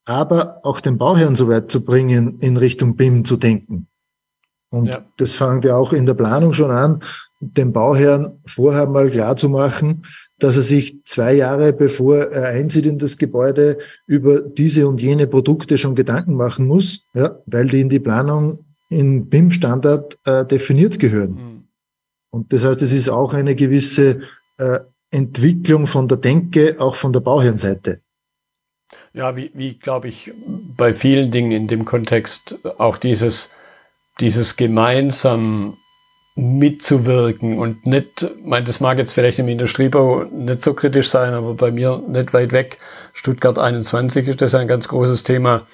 aber 0.05 0.61
auch 0.63 0.81
den 0.81 0.99
Bauherrn 0.99 1.37
so 1.37 1.49
weit 1.49 1.71
zu 1.71 1.85
bringen, 1.85 2.39
in 2.41 2.57
Richtung 2.57 2.97
BIM 2.97 3.25
zu 3.25 3.37
denken. 3.37 3.87
Und 4.71 4.89
ja. 4.89 4.99
das 5.17 5.35
fängt 5.35 5.65
ja 5.65 5.77
auch 5.77 5.93
in 5.93 6.05
der 6.05 6.15
Planung 6.15 6.53
schon 6.53 6.71
an, 6.71 7.01
dem 7.41 7.73
Bauherrn 7.73 8.41
vorher 8.47 8.87
mal 8.89 9.11
klar 9.11 9.37
zu 9.37 9.49
machen, 9.49 10.05
dass 10.39 10.57
er 10.57 10.63
sich 10.63 11.05
zwei 11.05 11.35
Jahre 11.35 11.73
bevor 11.73 12.19
er 12.19 12.49
einzieht 12.49 12.87
in 12.87 12.99
das 12.99 13.19
Gebäude 13.19 13.79
über 14.07 14.41
diese 14.41 14.89
und 14.89 15.01
jene 15.01 15.27
Produkte 15.27 15.79
schon 15.79 15.95
Gedanken 15.95 16.35
machen 16.35 16.67
muss, 16.67 17.05
ja, 17.15 17.39
weil 17.47 17.69
die 17.69 17.81
in 17.81 17.89
die 17.89 18.01
Planung 18.01 18.65
in 18.89 19.29
BIM-Standard 19.29 20.19
äh, 20.25 20.47
definiert 20.47 20.99
gehören. 20.99 21.31
Mhm. 21.31 21.69
Und 22.31 22.53
das 22.53 22.65
heißt, 22.65 22.83
es 22.83 22.93
ist 22.93 23.09
auch 23.09 23.35
eine 23.35 23.55
gewisse 23.55 24.23
äh, 24.59 24.81
Entwicklung 25.11 25.87
von 25.87 26.09
der 26.09 26.19
Denke, 26.19 26.77
auch 26.79 26.95
von 26.95 27.13
der 27.13 27.21
Bauherrenseite. 27.21 28.01
Ja, 29.13 29.37
wie, 29.37 29.51
wie 29.55 29.75
glaube 29.79 30.09
ich, 30.09 30.33
bei 30.77 30.95
vielen 30.95 31.31
Dingen 31.31 31.53
in 31.53 31.67
dem 31.67 31.85
Kontext 31.85 32.59
auch 32.79 32.97
dieses, 32.97 33.51
dieses 34.21 34.57
gemeinsam 34.57 35.77
mitzuwirken 36.39 37.59
und 37.59 37.85
nicht, 37.85 38.31
mein, 38.45 38.65
das 38.65 38.81
mag 38.81 38.99
jetzt 38.99 39.13
vielleicht 39.13 39.41
im 39.41 39.49
Industriebau 39.49 40.25
nicht 40.25 40.61
so 40.61 40.73
kritisch 40.73 41.11
sein, 41.11 41.35
aber 41.35 41.55
bei 41.55 41.73
mir 41.73 42.01
nicht 42.07 42.33
weit 42.33 42.53
weg, 42.53 42.79
Stuttgart 43.13 43.59
21 43.59 44.29
ist 44.29 44.41
das 44.41 44.55
ein 44.55 44.69
ganz 44.69 44.89
großes 44.89 45.25
Thema. 45.25 45.67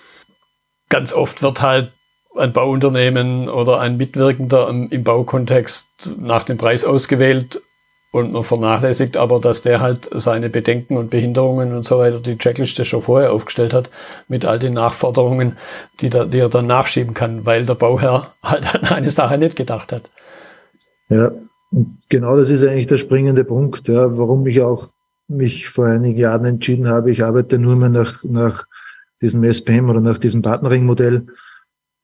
Ganz 0.88 1.12
oft 1.12 1.42
wird 1.42 1.60
halt 1.60 1.92
ein 2.36 2.52
Bauunternehmen 2.52 3.48
oder 3.48 3.80
ein 3.80 3.98
Mitwirkender 3.98 4.68
im, 4.68 4.88
im 4.90 5.04
Baukontext 5.04 5.86
nach 6.18 6.44
dem 6.44 6.56
Preis 6.56 6.84
ausgewählt 6.84 7.60
und 8.14 8.32
man 8.32 8.44
vernachlässigt 8.44 9.16
aber, 9.16 9.40
dass 9.40 9.60
der 9.62 9.80
halt 9.80 10.08
seine 10.12 10.48
Bedenken 10.48 10.96
und 10.96 11.10
Behinderungen 11.10 11.74
und 11.74 11.84
so 11.84 11.98
weiter, 11.98 12.20
die 12.20 12.38
Checkliste 12.38 12.84
schon 12.84 13.02
vorher 13.02 13.32
aufgestellt 13.32 13.74
hat, 13.74 13.90
mit 14.28 14.46
all 14.46 14.60
den 14.60 14.74
Nachforderungen, 14.74 15.58
die, 16.00 16.10
da, 16.10 16.24
die 16.24 16.38
er 16.38 16.48
dann 16.48 16.68
nachschieben 16.68 17.12
kann, 17.12 17.44
weil 17.44 17.66
der 17.66 17.74
Bauherr 17.74 18.32
halt 18.42 18.72
an 18.74 18.84
eine 18.84 19.10
Sache 19.10 19.36
nicht 19.36 19.56
gedacht 19.56 19.92
hat. 19.92 20.02
Ja, 21.08 21.32
und 21.70 21.98
genau 22.08 22.36
das 22.36 22.50
ist 22.50 22.64
eigentlich 22.64 22.86
der 22.86 22.98
springende 22.98 23.44
Punkt, 23.44 23.88
ja, 23.88 24.16
warum 24.16 24.46
ich 24.46 24.60
auch 24.60 24.88
mich 25.28 25.68
vor 25.68 25.86
einigen 25.86 26.18
Jahren 26.18 26.44
entschieden 26.44 26.88
habe, 26.88 27.10
ich 27.10 27.24
arbeite 27.24 27.58
nur 27.58 27.76
mehr 27.76 27.88
nach, 27.88 28.22
nach 28.24 28.66
diesem 29.22 29.42
SPM 29.44 29.88
oder 29.88 30.00
nach 30.00 30.18
diesem 30.18 30.42
Partnering-Modell 30.42 31.26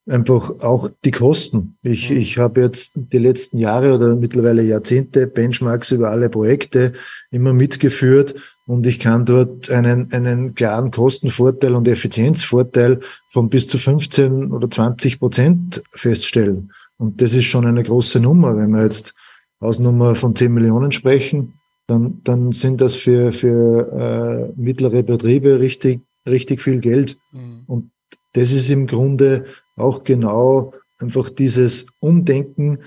einfach 0.08 0.60
auch 0.60 0.90
die 1.04 1.10
Kosten. 1.10 1.76
Ich, 1.82 2.10
mhm. 2.10 2.16
ich 2.16 2.38
habe 2.38 2.60
jetzt 2.60 2.92
die 2.96 3.18
letzten 3.18 3.58
Jahre 3.58 3.94
oder 3.94 4.16
mittlerweile 4.16 4.62
Jahrzehnte 4.62 5.26
Benchmarks 5.26 5.92
über 5.92 6.10
alle 6.10 6.28
Projekte 6.28 6.92
immer 7.30 7.52
mitgeführt 7.52 8.34
und 8.66 8.86
ich 8.86 8.98
kann 8.98 9.24
dort 9.24 9.70
einen, 9.70 10.12
einen 10.12 10.54
klaren 10.54 10.90
Kostenvorteil 10.90 11.74
und 11.74 11.88
Effizienzvorteil 11.88 13.00
von 13.28 13.48
bis 13.48 13.66
zu 13.68 13.78
15 13.78 14.52
oder 14.52 14.70
20 14.70 15.18
Prozent 15.18 15.82
feststellen. 15.92 16.72
Und 17.00 17.22
das 17.22 17.32
ist 17.32 17.46
schon 17.46 17.64
eine 17.64 17.82
große 17.82 18.20
Nummer. 18.20 18.54
Wenn 18.58 18.72
wir 18.72 18.82
jetzt 18.82 19.14
Hausnummer 19.58 20.14
von 20.14 20.36
10 20.36 20.52
Millionen 20.52 20.92
sprechen, 20.92 21.54
dann, 21.86 22.20
dann 22.24 22.52
sind 22.52 22.82
das 22.82 22.94
für, 22.94 23.32
für 23.32 24.52
äh, 24.54 24.60
mittlere 24.60 25.02
Betriebe 25.02 25.60
richtig, 25.60 26.02
richtig 26.26 26.60
viel 26.60 26.78
Geld. 26.78 27.16
Mhm. 27.32 27.62
Und 27.66 27.90
das 28.34 28.52
ist 28.52 28.68
im 28.68 28.86
Grunde 28.86 29.46
auch 29.76 30.04
genau 30.04 30.74
einfach 30.98 31.30
dieses 31.30 31.86
Umdenken, 32.00 32.80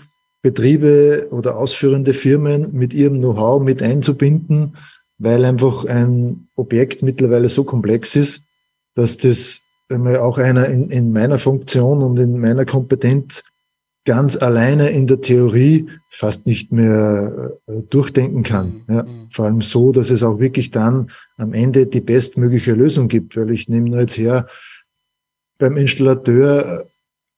Betriebe 0.43 1.29
oder 1.31 1.57
ausführende 1.57 2.13
Firmen 2.13 2.71
mit 2.71 2.93
ihrem 2.93 3.17
Know-how 3.17 3.63
mit 3.63 3.81
einzubinden, 3.81 4.77
weil 5.17 5.43
einfach 5.43 5.85
ein 5.85 6.49
Objekt 6.55 7.01
mittlerweile 7.01 7.49
so 7.49 7.63
komplex 7.63 8.15
ist, 8.15 8.43
dass 8.93 9.17
das 9.17 9.63
auch 9.89 10.37
einer 10.37 10.67
in, 10.67 10.89
in 10.89 11.11
meiner 11.11 11.39
Funktion 11.39 12.03
und 12.03 12.19
in 12.19 12.39
meiner 12.39 12.65
Kompetenz 12.65 13.43
ganz 14.05 14.35
alleine 14.35 14.89
in 14.89 15.07
der 15.07 15.21
Theorie 15.21 15.87
fast 16.09 16.45
nicht 16.45 16.71
mehr 16.71 17.53
äh, 17.67 17.81
durchdenken 17.89 18.43
kann. 18.43 18.83
Mhm. 18.87 18.93
Ja, 18.93 19.03
mhm. 19.03 19.29
vor 19.29 19.45
allem 19.45 19.61
so, 19.61 19.91
dass 19.91 20.09
es 20.09 20.23
auch 20.23 20.39
wirklich 20.39 20.71
dann 20.71 21.09
am 21.37 21.53
Ende 21.53 21.87
die 21.87 22.01
bestmögliche 22.01 22.73
Lösung 22.73 23.07
gibt, 23.07 23.37
weil 23.37 23.51
ich 23.51 23.69
nehme 23.69 23.89
nur 23.89 24.01
jetzt 24.01 24.17
her, 24.17 24.47
beim 25.57 25.77
Installateur, 25.77 26.85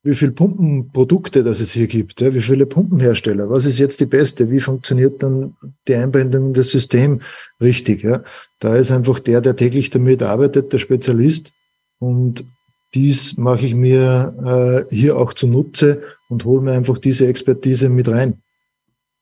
wie 0.01 0.15
viele 0.15 0.31
Pumpenprodukte 0.31 1.43
das 1.43 1.59
es 1.59 1.71
hier 1.71 1.87
gibt, 1.87 2.21
ja, 2.21 2.33
wie 2.33 2.41
viele 2.41 2.65
Pumpenhersteller, 2.65 3.49
was 3.49 3.65
ist 3.65 3.79
jetzt 3.79 3.99
die 3.99 4.05
beste, 4.05 4.51
wie 4.51 4.59
funktioniert 4.59 5.21
dann 5.21 5.55
die 5.87 5.95
Einbindung 5.95 6.47
in 6.47 6.53
das 6.53 6.69
System 6.69 7.21
richtig. 7.59 8.03
Ja. 8.03 8.23
Da 8.59 8.75
ist 8.75 8.91
einfach 8.91 9.19
der, 9.19 9.41
der 9.41 9.55
täglich 9.55 9.89
damit 9.89 10.21
arbeitet, 10.21 10.73
der 10.73 10.77
Spezialist 10.77 11.53
und 11.99 12.45
dies 12.95 13.37
mache 13.37 13.65
ich 13.65 13.75
mir 13.75 14.85
äh, 14.89 14.95
hier 14.95 15.17
auch 15.17 15.33
zunutze 15.33 16.01
und 16.29 16.45
hole 16.45 16.61
mir 16.61 16.71
einfach 16.71 16.97
diese 16.97 17.27
Expertise 17.27 17.89
mit 17.89 18.07
rein. 18.07 18.41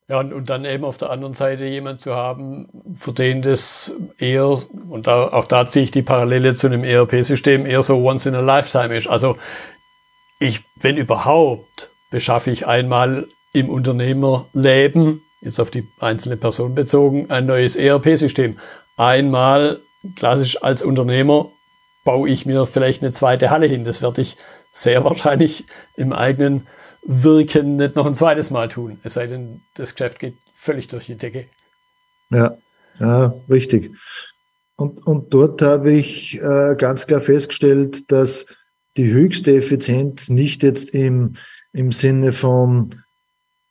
Ja, 0.07 0.19
und, 0.19 0.33
und, 0.33 0.49
dann 0.49 0.65
eben 0.65 0.83
auf 0.83 0.97
der 0.97 1.09
anderen 1.09 1.33
Seite 1.33 1.65
jemand 1.65 1.99
zu 1.99 2.13
haben, 2.13 2.67
für 2.93 3.13
den 3.13 3.41
das 3.41 3.93
eher, 4.19 4.47
und 4.89 5.07
da, 5.07 5.29
auch 5.29 5.45
da 5.45 5.67
ziehe 5.67 5.85
ich 5.85 5.91
die 5.91 6.01
Parallele 6.01 6.53
zu 6.53 6.67
einem 6.67 6.83
ERP-System, 6.83 7.65
eher 7.65 7.81
so 7.81 7.97
once 8.03 8.25
in 8.25 8.35
a 8.35 8.41
lifetime 8.41 8.95
ist. 8.95 9.07
Also 9.07 9.37
ich, 10.39 10.61
wenn 10.81 10.97
überhaupt, 10.97 11.89
beschaffe 12.11 12.51
ich 12.51 12.67
einmal 12.67 13.27
im 13.53 13.69
Unternehmerleben, 13.69 15.21
jetzt 15.41 15.59
auf 15.59 15.71
die 15.71 15.87
einzelne 15.99 16.37
Person 16.37 16.75
bezogen, 16.75 17.31
ein 17.31 17.45
neues 17.45 17.75
ERP-System. 17.75 18.57
Einmal 18.97 19.79
klassisch 20.15 20.61
als 20.61 20.83
Unternehmer 20.83 21.49
baue 22.03 22.29
ich 22.29 22.45
mir 22.45 22.65
vielleicht 22.65 23.01
eine 23.01 23.11
zweite 23.11 23.49
Halle 23.49 23.67
hin. 23.67 23.83
Das 23.83 24.01
werde 24.01 24.21
ich 24.21 24.37
sehr 24.71 25.03
wahrscheinlich 25.03 25.65
im 25.95 26.13
eigenen 26.13 26.67
Wirken 27.05 27.75
nicht 27.75 27.95
noch 27.95 28.05
ein 28.05 28.15
zweites 28.15 28.51
Mal 28.51 28.69
tun. 28.69 28.99
Es 29.03 29.13
sei 29.13 29.27
denn, 29.27 29.61
das 29.75 29.93
Geschäft 29.95 30.19
geht 30.19 30.35
völlig 30.55 30.87
durch 30.87 31.05
die 31.05 31.15
Decke. 31.15 31.47
Ja, 32.29 32.57
ja, 32.99 33.33
richtig. 33.49 33.91
Und, 34.75 35.05
und 35.05 35.33
dort 35.33 35.61
habe 35.61 35.91
ich 35.91 36.39
äh, 36.41 36.75
ganz 36.77 37.05
klar 37.05 37.21
festgestellt, 37.21 38.11
dass 38.11 38.45
die 38.97 39.11
höchste 39.11 39.55
Effizienz 39.55 40.29
nicht 40.29 40.63
jetzt 40.63 40.91
im, 40.91 41.35
im 41.73 41.91
Sinne 41.91 42.31
von, 42.31 42.95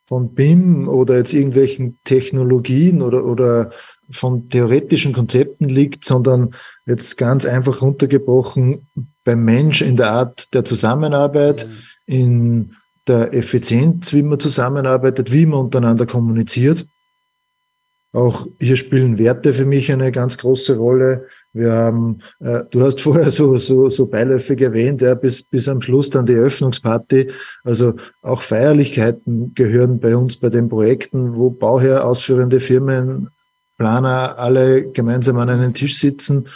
von 0.07 0.35
BIM 0.35 0.89
oder 0.89 1.17
jetzt 1.17 1.33
irgendwelchen 1.33 1.99
Technologien 2.05 3.03
oder, 3.03 3.25
oder 3.25 3.73
von 4.11 4.49
theoretischen 4.49 5.13
Konzepten 5.13 5.69
liegt, 5.69 6.05
sondern 6.05 6.55
jetzt 6.87 7.17
ganz 7.17 7.47
einfach 7.47 7.83
runtergebrochen 7.83 8.87
beim 9.25 9.45
Mensch 9.45 9.83
in 9.83 9.97
der 9.97 10.11
Art 10.11 10.53
der 10.55 10.65
Zusammenarbeit, 10.65 11.69
mhm. 11.69 11.73
in 12.07 12.77
der 13.07 13.33
Effizienz, 13.35 14.13
wie 14.13 14.23
man 14.23 14.39
zusammenarbeitet, 14.39 15.33
wie 15.33 15.47
man 15.47 15.61
untereinander 15.61 16.07
kommuniziert. 16.07 16.87
Auch 18.15 18.47
hier 18.61 18.77
spielen 18.77 19.19
Werte 19.19 19.55
für 19.55 19.65
mich 19.65 19.91
eine 19.91 20.13
ganz 20.13 20.37
große 20.37 20.77
Rolle. 20.77 21.29
Wir 21.55 21.73
haben, 21.73 22.19
äh, 22.41 22.61
du 22.71 22.83
hast 22.83 23.01
vorher 23.01 23.31
so, 23.31 23.57
so, 23.57 23.89
so 23.89 24.07
beiläufig 24.07 24.61
erwähnt, 24.61 25.01
ja, 25.01 25.15
bis, 25.15 25.43
bis 25.43 25.67
am 25.67 25.81
Schluss 25.81 26.11
dann 26.11 26.27
die 26.27 26.35
Eröffnungsparty. 26.35 27.31
Also 27.65 27.95
auch 28.21 28.43
Feierlichkeiten 28.43 29.55
gehören 29.55 29.99
bei 29.99 30.15
uns 30.15 30.37
bei 30.37 30.51
den 30.51 30.69
Projekten, 30.69 31.37
wo 31.37 31.51
Bauherr, 31.51 32.05
ausführende 32.07 32.61
Firmen, 32.61 33.31
Planer 33.83 34.39
alle 34.39 34.91
gemeinsam 34.93 35.39
an 35.39 35.51
einen 35.51 35.75
Tisch 35.75 35.99
sitzen 35.99 36.49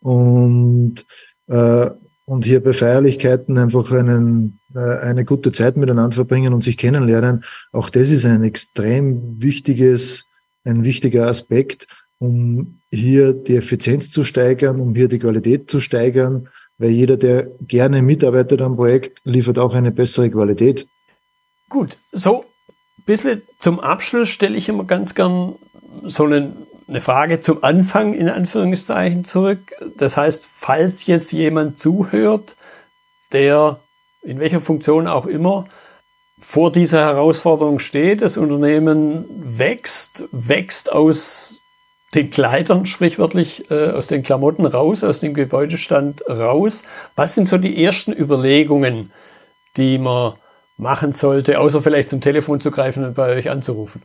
und, 0.00 1.06
äh, 1.48 1.90
und 2.26 2.44
hier 2.44 2.62
bei 2.62 2.72
Feierlichkeiten 2.72 3.56
einfach 3.58 3.90
einen, 3.90 4.60
äh, 4.74 4.98
eine 4.98 5.24
gute 5.24 5.50
Zeit 5.52 5.76
miteinander 5.76 6.14
verbringen 6.14 6.52
und 6.52 6.62
sich 6.62 6.76
kennenlernen. 6.76 7.44
Auch 7.72 7.88
das 7.88 8.10
ist 8.10 8.24
ein 8.24 8.44
extrem 8.44 9.42
wichtiges 9.42 10.26
ein 10.64 10.84
wichtiger 10.84 11.26
Aspekt, 11.28 11.86
um 12.18 12.80
hier 12.90 13.32
die 13.32 13.56
Effizienz 13.56 14.10
zu 14.10 14.24
steigern, 14.24 14.80
um 14.80 14.94
hier 14.94 15.08
die 15.08 15.18
Qualität 15.18 15.70
zu 15.70 15.80
steigern, 15.80 16.48
weil 16.78 16.90
jeder, 16.90 17.16
der 17.16 17.48
gerne 17.60 18.02
mitarbeitet 18.02 18.62
am 18.62 18.76
Projekt, 18.76 19.20
liefert 19.24 19.58
auch 19.58 19.74
eine 19.74 19.92
bessere 19.92 20.30
Qualität. 20.30 20.86
Gut, 21.68 21.98
so 22.12 22.44
ein 22.98 23.04
bisschen 23.04 23.42
zum 23.58 23.80
Abschluss 23.80 24.28
stelle 24.28 24.56
ich 24.56 24.68
immer 24.68 24.84
ganz 24.84 25.14
gern 25.14 25.56
so 26.02 26.24
eine, 26.24 26.52
eine 26.88 27.00
Frage 27.00 27.40
zum 27.40 27.64
Anfang 27.64 28.14
in 28.14 28.28
Anführungszeichen 28.28 29.24
zurück. 29.24 29.72
Das 29.96 30.16
heißt, 30.16 30.44
falls 30.46 31.06
jetzt 31.06 31.32
jemand 31.32 31.80
zuhört, 31.80 32.56
der 33.32 33.80
in 34.22 34.40
welcher 34.40 34.60
Funktion 34.60 35.06
auch 35.06 35.26
immer 35.26 35.66
vor 36.38 36.72
dieser 36.72 37.00
Herausforderung 37.00 37.78
steht. 37.78 38.22
Das 38.22 38.36
Unternehmen 38.36 39.24
wächst, 39.58 40.24
wächst 40.32 40.92
aus 40.92 41.58
den 42.14 42.30
Kleidern, 42.30 42.86
sprichwörtlich 42.86 43.70
äh, 43.70 43.90
aus 43.90 44.06
den 44.06 44.22
Klamotten 44.22 44.66
raus, 44.66 45.02
aus 45.02 45.20
dem 45.20 45.34
Gebäudestand 45.34 46.22
raus. 46.28 46.84
Was 47.16 47.34
sind 47.34 47.48
so 47.48 47.58
die 47.58 47.82
ersten 47.82 48.12
Überlegungen, 48.12 49.10
die 49.76 49.98
man 49.98 50.34
machen 50.76 51.12
sollte, 51.12 51.58
außer 51.58 51.82
vielleicht 51.82 52.10
zum 52.10 52.20
Telefon 52.20 52.60
zu 52.60 52.70
greifen 52.70 53.04
und 53.04 53.14
bei 53.14 53.34
euch 53.34 53.50
anzurufen? 53.50 54.02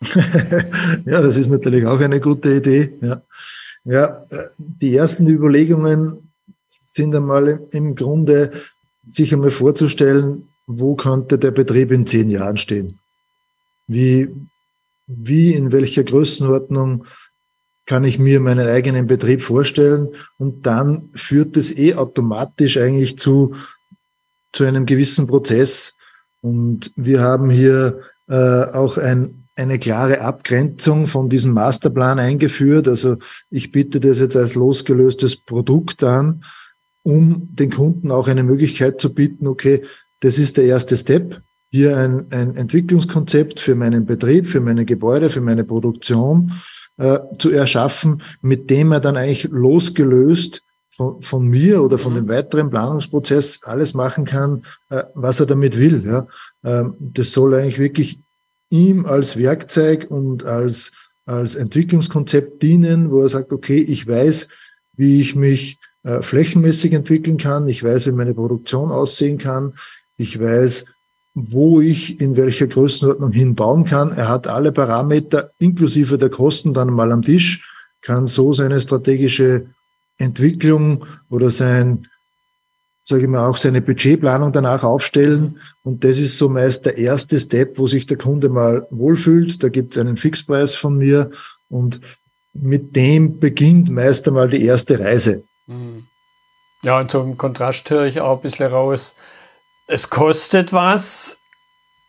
ja, 1.04 1.22
das 1.22 1.36
ist 1.36 1.50
natürlich 1.50 1.86
auch 1.86 2.00
eine 2.00 2.20
gute 2.20 2.54
Idee. 2.54 2.92
Ja. 3.00 3.22
ja, 3.84 4.26
die 4.58 4.94
ersten 4.94 5.26
Überlegungen 5.28 6.30
sind 6.94 7.14
einmal 7.14 7.60
im 7.72 7.94
Grunde, 7.94 8.52
sich 9.12 9.32
einmal 9.32 9.50
vorzustellen, 9.50 10.48
wo 10.66 10.94
könnte 10.94 11.38
der 11.38 11.50
Betrieb 11.50 11.90
in 11.90 12.06
zehn 12.06 12.30
Jahren 12.30 12.58
stehen? 12.58 12.98
Wie, 13.86 14.28
wie, 15.06 15.54
in 15.54 15.72
welcher 15.72 16.04
Größenordnung 16.04 17.06
kann 17.86 18.04
ich 18.04 18.18
mir 18.18 18.38
meinen 18.40 18.68
eigenen 18.68 19.06
Betrieb 19.06 19.40
vorstellen? 19.40 20.08
Und 20.36 20.66
dann 20.66 21.08
führt 21.14 21.56
es 21.56 21.76
eh 21.76 21.94
automatisch 21.94 22.76
eigentlich 22.76 23.18
zu, 23.18 23.54
zu 24.52 24.64
einem 24.64 24.84
gewissen 24.84 25.26
Prozess. 25.26 25.94
Und 26.42 26.92
wir 26.96 27.22
haben 27.22 27.48
hier 27.48 28.02
äh, 28.28 28.64
auch 28.64 28.98
ein, 28.98 29.47
eine 29.58 29.78
klare 29.78 30.20
Abgrenzung 30.20 31.06
von 31.06 31.28
diesem 31.28 31.52
Masterplan 31.52 32.18
eingeführt. 32.18 32.86
Also 32.86 33.16
ich 33.50 33.72
bitte 33.72 34.00
das 34.00 34.20
jetzt 34.20 34.36
als 34.36 34.54
losgelöstes 34.54 35.36
Produkt 35.36 36.02
an, 36.04 36.44
um 37.02 37.48
den 37.52 37.70
Kunden 37.70 38.10
auch 38.10 38.28
eine 38.28 38.42
Möglichkeit 38.42 39.00
zu 39.00 39.12
bieten, 39.12 39.46
okay, 39.46 39.82
das 40.20 40.38
ist 40.38 40.56
der 40.56 40.64
erste 40.64 40.96
Step. 40.96 41.40
Hier 41.70 41.96
ein, 41.96 42.26
ein 42.30 42.56
Entwicklungskonzept 42.56 43.60
für 43.60 43.74
meinen 43.74 44.06
Betrieb, 44.06 44.46
für 44.46 44.60
meine 44.60 44.84
Gebäude, 44.84 45.28
für 45.28 45.40
meine 45.40 45.64
Produktion 45.64 46.52
äh, 46.96 47.18
zu 47.38 47.50
erschaffen, 47.50 48.22
mit 48.40 48.70
dem 48.70 48.92
er 48.92 49.00
dann 49.00 49.16
eigentlich 49.16 49.44
losgelöst 49.44 50.62
von, 50.90 51.22
von 51.22 51.46
mir 51.46 51.82
oder 51.82 51.98
von 51.98 52.12
mhm. 52.12 52.16
dem 52.16 52.28
weiteren 52.28 52.70
Planungsprozess 52.70 53.60
alles 53.64 53.94
machen 53.94 54.24
kann, 54.24 54.62
äh, 54.90 55.04
was 55.14 55.40
er 55.40 55.46
damit 55.46 55.78
will. 55.78 56.04
Ja. 56.06 56.26
Ähm, 56.64 56.94
das 56.98 57.32
soll 57.32 57.54
eigentlich 57.54 57.78
wirklich 57.78 58.20
ihm 58.70 59.06
als 59.06 59.36
Werkzeug 59.36 60.06
und 60.10 60.44
als, 60.44 60.92
als 61.26 61.54
Entwicklungskonzept 61.54 62.62
dienen, 62.62 63.10
wo 63.10 63.22
er 63.22 63.28
sagt, 63.28 63.52
okay, 63.52 63.78
ich 63.78 64.06
weiß, 64.06 64.48
wie 64.96 65.20
ich 65.20 65.34
mich 65.34 65.78
äh, 66.02 66.22
flächenmäßig 66.22 66.92
entwickeln 66.92 67.38
kann, 67.38 67.68
ich 67.68 67.82
weiß, 67.82 68.06
wie 68.06 68.12
meine 68.12 68.34
Produktion 68.34 68.90
aussehen 68.90 69.38
kann, 69.38 69.74
ich 70.16 70.38
weiß, 70.40 70.86
wo 71.34 71.80
ich 71.80 72.20
in 72.20 72.36
welcher 72.36 72.66
Größenordnung 72.66 73.32
hinbauen 73.32 73.84
kann. 73.84 74.10
Er 74.10 74.28
hat 74.28 74.48
alle 74.48 74.72
Parameter 74.72 75.52
inklusive 75.58 76.18
der 76.18 76.30
Kosten 76.30 76.74
dann 76.74 76.92
mal 76.92 77.12
am 77.12 77.22
Tisch, 77.22 77.64
kann 78.02 78.26
so 78.26 78.52
seine 78.52 78.80
strategische 78.80 79.66
Entwicklung 80.18 81.04
oder 81.30 81.50
sein, 81.50 82.08
sage 83.08 83.22
ich 83.22 83.28
mal, 83.28 83.48
auch 83.48 83.56
seine 83.56 83.80
Budgetplanung 83.80 84.52
danach 84.52 84.84
aufstellen. 84.84 85.60
Und 85.82 86.04
das 86.04 86.18
ist 86.18 86.36
so 86.36 86.50
meist 86.50 86.84
der 86.84 86.98
erste 86.98 87.40
Step, 87.40 87.78
wo 87.78 87.86
sich 87.86 88.04
der 88.04 88.18
Kunde 88.18 88.50
mal 88.50 88.86
wohlfühlt. 88.90 89.62
Da 89.62 89.70
gibt 89.70 89.94
es 89.94 89.98
einen 89.98 90.18
Fixpreis 90.18 90.74
von 90.74 90.98
mir 90.98 91.30
und 91.70 92.02
mit 92.52 92.96
dem 92.96 93.40
beginnt 93.40 93.88
meist 93.88 94.28
einmal 94.28 94.50
die 94.50 94.62
erste 94.62 95.00
Reise. 95.00 95.42
Mhm. 95.66 96.06
Ja, 96.84 97.00
und 97.00 97.10
zum 97.10 97.38
Kontrast 97.38 97.88
höre 97.88 98.04
ich 98.04 98.20
auch 98.20 98.36
ein 98.36 98.42
bisschen 98.42 98.70
raus, 98.70 99.16
es 99.86 100.10
kostet 100.10 100.74
was 100.74 101.38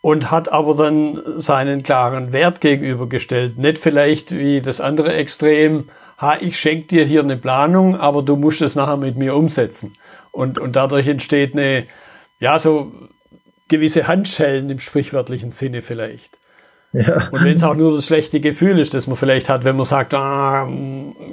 und 0.02 0.32
hat 0.32 0.52
aber 0.52 0.76
dann 0.76 1.22
seinen 1.38 1.82
klaren 1.82 2.34
Wert 2.34 2.60
gegenübergestellt. 2.60 3.58
Nicht 3.58 3.78
vielleicht 3.78 4.32
wie 4.32 4.62
das 4.62 4.82
andere 4.82 5.14
Extrem, 5.14 5.90
ha, 6.20 6.38
ich 6.40 6.60
schenke 6.60 6.88
dir 6.88 7.06
hier 7.06 7.24
eine 7.24 7.38
Planung, 7.38 7.96
aber 7.96 8.22
du 8.22 8.36
musst 8.36 8.62
es 8.62 8.76
nachher 8.76 8.98
mit 8.98 9.16
mir 9.16 9.34
umsetzen. 9.34 9.94
Und, 10.32 10.60
und 10.60 10.76
dadurch 10.76 11.08
entsteht 11.08 11.54
eine, 11.54 11.86
ja, 12.40 12.60
so 12.60 12.92
gewisse 13.68 14.08
Handschellen 14.08 14.70
im 14.70 14.80
sprichwörtlichen 14.80 15.52
Sinne 15.52 15.82
vielleicht. 15.82 16.40
Ja. 16.92 17.30
Und 17.30 17.44
wenn 17.44 17.56
es 17.56 17.64
auch 17.64 17.76
nur 17.76 17.94
das 17.94 18.08
schlechte 18.08 18.40
Gefühl 18.40 18.80
ist, 18.80 18.96
das 18.96 19.06
man 19.06 19.16
vielleicht 19.16 19.48
hat, 19.48 19.64
wenn 19.64 19.76
man 19.76 19.86
sagt, 19.86 20.14
ah, 20.16 20.68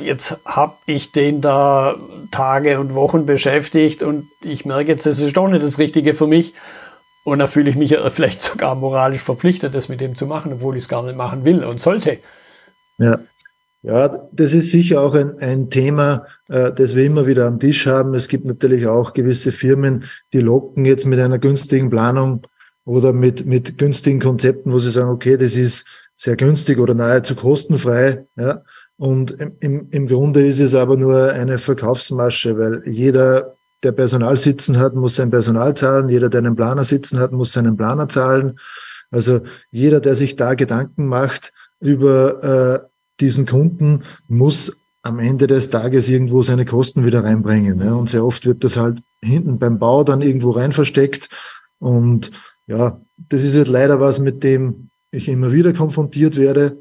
jetzt 0.00 0.36
habe 0.44 0.74
ich 0.84 1.12
den 1.12 1.40
da 1.40 1.96
Tage 2.30 2.78
und 2.78 2.94
Wochen 2.94 3.24
beschäftigt 3.24 4.02
und 4.02 4.28
ich 4.44 4.66
merke 4.66 4.90
jetzt, 4.90 5.06
das 5.06 5.18
ist 5.18 5.36
doch 5.36 5.48
nicht 5.48 5.62
das 5.62 5.78
Richtige 5.78 6.12
für 6.12 6.26
mich. 6.26 6.52
Und 7.24 7.40
da 7.40 7.46
fühle 7.46 7.70
ich 7.70 7.76
mich 7.76 7.96
vielleicht 8.10 8.40
sogar 8.42 8.74
moralisch 8.74 9.22
verpflichtet, 9.22 9.74
das 9.74 9.88
mit 9.88 10.00
dem 10.00 10.14
zu 10.14 10.26
machen, 10.26 10.52
obwohl 10.52 10.76
ich 10.76 10.84
es 10.84 10.88
gar 10.88 11.02
nicht 11.02 11.16
machen 11.16 11.44
will 11.44 11.64
und 11.64 11.80
sollte. 11.80 12.18
Ja. 12.98 13.18
Ja, 13.86 14.08
das 14.32 14.52
ist 14.52 14.72
sicher 14.72 15.00
auch 15.00 15.14
ein, 15.14 15.38
ein 15.38 15.70
Thema, 15.70 16.26
äh, 16.48 16.72
das 16.72 16.96
wir 16.96 17.04
immer 17.04 17.28
wieder 17.28 17.46
am 17.46 17.60
Tisch 17.60 17.86
haben. 17.86 18.14
Es 18.14 18.26
gibt 18.26 18.44
natürlich 18.44 18.88
auch 18.88 19.12
gewisse 19.12 19.52
Firmen, 19.52 20.06
die 20.32 20.40
locken 20.40 20.84
jetzt 20.84 21.06
mit 21.06 21.20
einer 21.20 21.38
günstigen 21.38 21.88
Planung 21.88 22.44
oder 22.84 23.12
mit, 23.12 23.46
mit 23.46 23.78
günstigen 23.78 24.18
Konzepten, 24.18 24.72
wo 24.72 24.80
sie 24.80 24.90
sagen, 24.90 25.10
okay, 25.10 25.36
das 25.36 25.54
ist 25.54 25.86
sehr 26.16 26.34
günstig 26.34 26.80
oder 26.80 26.94
nahezu 26.94 27.36
kostenfrei. 27.36 28.26
Ja. 28.34 28.64
Und 28.96 29.36
im, 29.60 29.86
im 29.92 30.08
Grunde 30.08 30.44
ist 30.44 30.58
es 30.58 30.74
aber 30.74 30.96
nur 30.96 31.30
eine 31.30 31.58
Verkaufsmasche, 31.58 32.58
weil 32.58 32.82
jeder, 32.86 33.54
der 33.84 33.92
Personal 33.92 34.36
sitzen 34.36 34.80
hat, 34.80 34.96
muss 34.96 35.14
sein 35.14 35.30
Personal 35.30 35.76
zahlen. 35.76 36.08
Jeder, 36.08 36.28
der 36.28 36.38
einen 36.38 36.56
Planer 36.56 36.82
sitzen 36.82 37.20
hat, 37.20 37.30
muss 37.30 37.52
seinen 37.52 37.76
Planer 37.76 38.08
zahlen. 38.08 38.58
Also 39.12 39.42
jeder, 39.70 40.00
der 40.00 40.16
sich 40.16 40.34
da 40.34 40.54
Gedanken 40.54 41.06
macht 41.06 41.52
über 41.78 42.82
äh, 42.82 42.95
diesen 43.20 43.46
Kunden, 43.46 44.02
muss 44.28 44.76
am 45.02 45.18
Ende 45.18 45.46
des 45.46 45.70
Tages 45.70 46.08
irgendwo 46.08 46.42
seine 46.42 46.64
Kosten 46.64 47.04
wieder 47.04 47.24
reinbringen. 47.24 47.80
Ja. 47.80 47.94
Und 47.94 48.08
sehr 48.08 48.24
oft 48.24 48.44
wird 48.44 48.64
das 48.64 48.76
halt 48.76 49.02
hinten 49.22 49.58
beim 49.58 49.78
Bau 49.78 50.04
dann 50.04 50.20
irgendwo 50.20 50.50
rein 50.50 50.72
versteckt. 50.72 51.28
Und 51.78 52.30
ja, 52.66 53.00
das 53.28 53.44
ist 53.44 53.54
jetzt 53.54 53.68
leider 53.68 54.00
was, 54.00 54.18
mit 54.18 54.42
dem 54.42 54.90
ich 55.12 55.28
immer 55.28 55.52
wieder 55.52 55.72
konfrontiert 55.72 56.36
werde. 56.36 56.78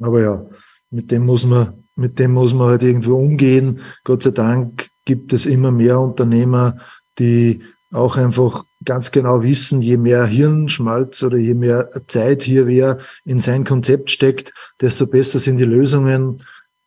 Aber 0.00 0.20
ja, 0.20 0.46
mit 0.90 1.10
dem 1.10 1.24
muss 1.24 1.44
man, 1.46 1.84
mit 1.96 2.18
dem 2.18 2.32
muss 2.32 2.54
man 2.54 2.68
halt 2.68 2.82
irgendwo 2.82 3.16
umgehen. 3.16 3.80
Gott 4.04 4.22
sei 4.22 4.30
Dank 4.30 4.88
gibt 5.04 5.32
es 5.32 5.46
immer 5.46 5.70
mehr 5.70 5.98
Unternehmer, 6.00 6.78
die 7.18 7.62
auch 7.92 8.16
einfach 8.16 8.64
ganz 8.84 9.10
genau 9.10 9.42
wissen, 9.42 9.80
je 9.80 9.96
mehr 9.96 10.26
Hirnschmalz 10.26 11.22
oder 11.22 11.38
je 11.38 11.54
mehr 11.54 11.88
Zeit 12.06 12.42
hier 12.42 12.66
wer 12.66 12.98
in 13.24 13.40
sein 13.40 13.64
Konzept 13.64 14.10
steckt, 14.10 14.52
desto 14.80 15.06
besser 15.06 15.38
sind 15.38 15.56
die 15.56 15.64
Lösungen, 15.64 16.42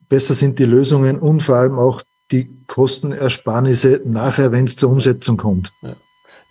besser 0.10 0.36
sind 0.36 0.60
die 0.60 0.66
Lösungen 0.66 1.20
und 1.20 1.42
vor 1.42 1.56
allem 1.56 1.80
auch 1.80 2.02
die 2.32 2.50
Kostenersparnisse 2.68 4.02
nachher, 4.06 4.52
wenn 4.52 4.66
es 4.66 4.78
zur 4.78 4.90
Umsetzung 4.90 5.38
kommt. 5.38 5.72
Ja. 5.82 5.96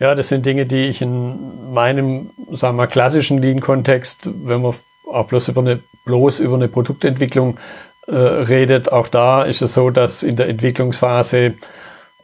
Ja, 0.00 0.14
das 0.14 0.28
sind 0.28 0.46
Dinge, 0.46 0.64
die 0.64 0.86
ich 0.86 1.02
in 1.02 1.74
meinem, 1.74 2.30
sagen 2.52 2.78
wir, 2.78 2.86
klassischen 2.86 3.36
Lean-Kontext, 3.36 4.30
wenn 4.46 4.62
man 4.62 4.74
auch 5.12 5.26
bloß 5.26 5.48
über 5.48 5.60
eine, 5.60 5.80
bloß 6.06 6.40
über 6.40 6.54
eine 6.54 6.68
Produktentwicklung 6.68 7.58
äh, 8.06 8.14
redet, 8.14 8.90
auch 8.90 9.08
da 9.08 9.42
ist 9.42 9.60
es 9.60 9.74
so, 9.74 9.90
dass 9.90 10.22
in 10.22 10.36
der 10.36 10.48
Entwicklungsphase 10.48 11.54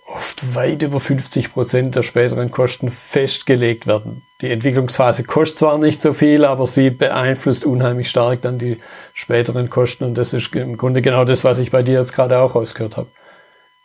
oft 0.06 0.54
weit 0.54 0.82
über 0.82 1.00
50 1.00 1.52
Prozent 1.52 1.96
der 1.96 2.02
späteren 2.02 2.50
Kosten 2.50 2.90
festgelegt 2.90 3.86
werden. 3.86 4.22
Die 4.40 4.50
Entwicklungsphase 4.50 5.24
kostet 5.24 5.58
zwar 5.58 5.78
nicht 5.78 6.00
so 6.00 6.12
viel, 6.12 6.44
aber 6.44 6.66
sie 6.66 6.90
beeinflusst 6.90 7.64
unheimlich 7.64 8.08
stark 8.08 8.42
dann 8.42 8.58
die 8.58 8.78
späteren 9.14 9.68
Kosten 9.70 10.04
und 10.04 10.16
das 10.16 10.32
ist 10.32 10.54
im 10.54 10.76
Grunde 10.76 11.02
genau 11.02 11.24
das, 11.24 11.44
was 11.44 11.58
ich 11.58 11.70
bei 11.70 11.82
dir 11.82 11.98
jetzt 11.98 12.14
gerade 12.14 12.38
auch 12.38 12.54
rausgehört 12.54 12.96
habe. 12.96 13.08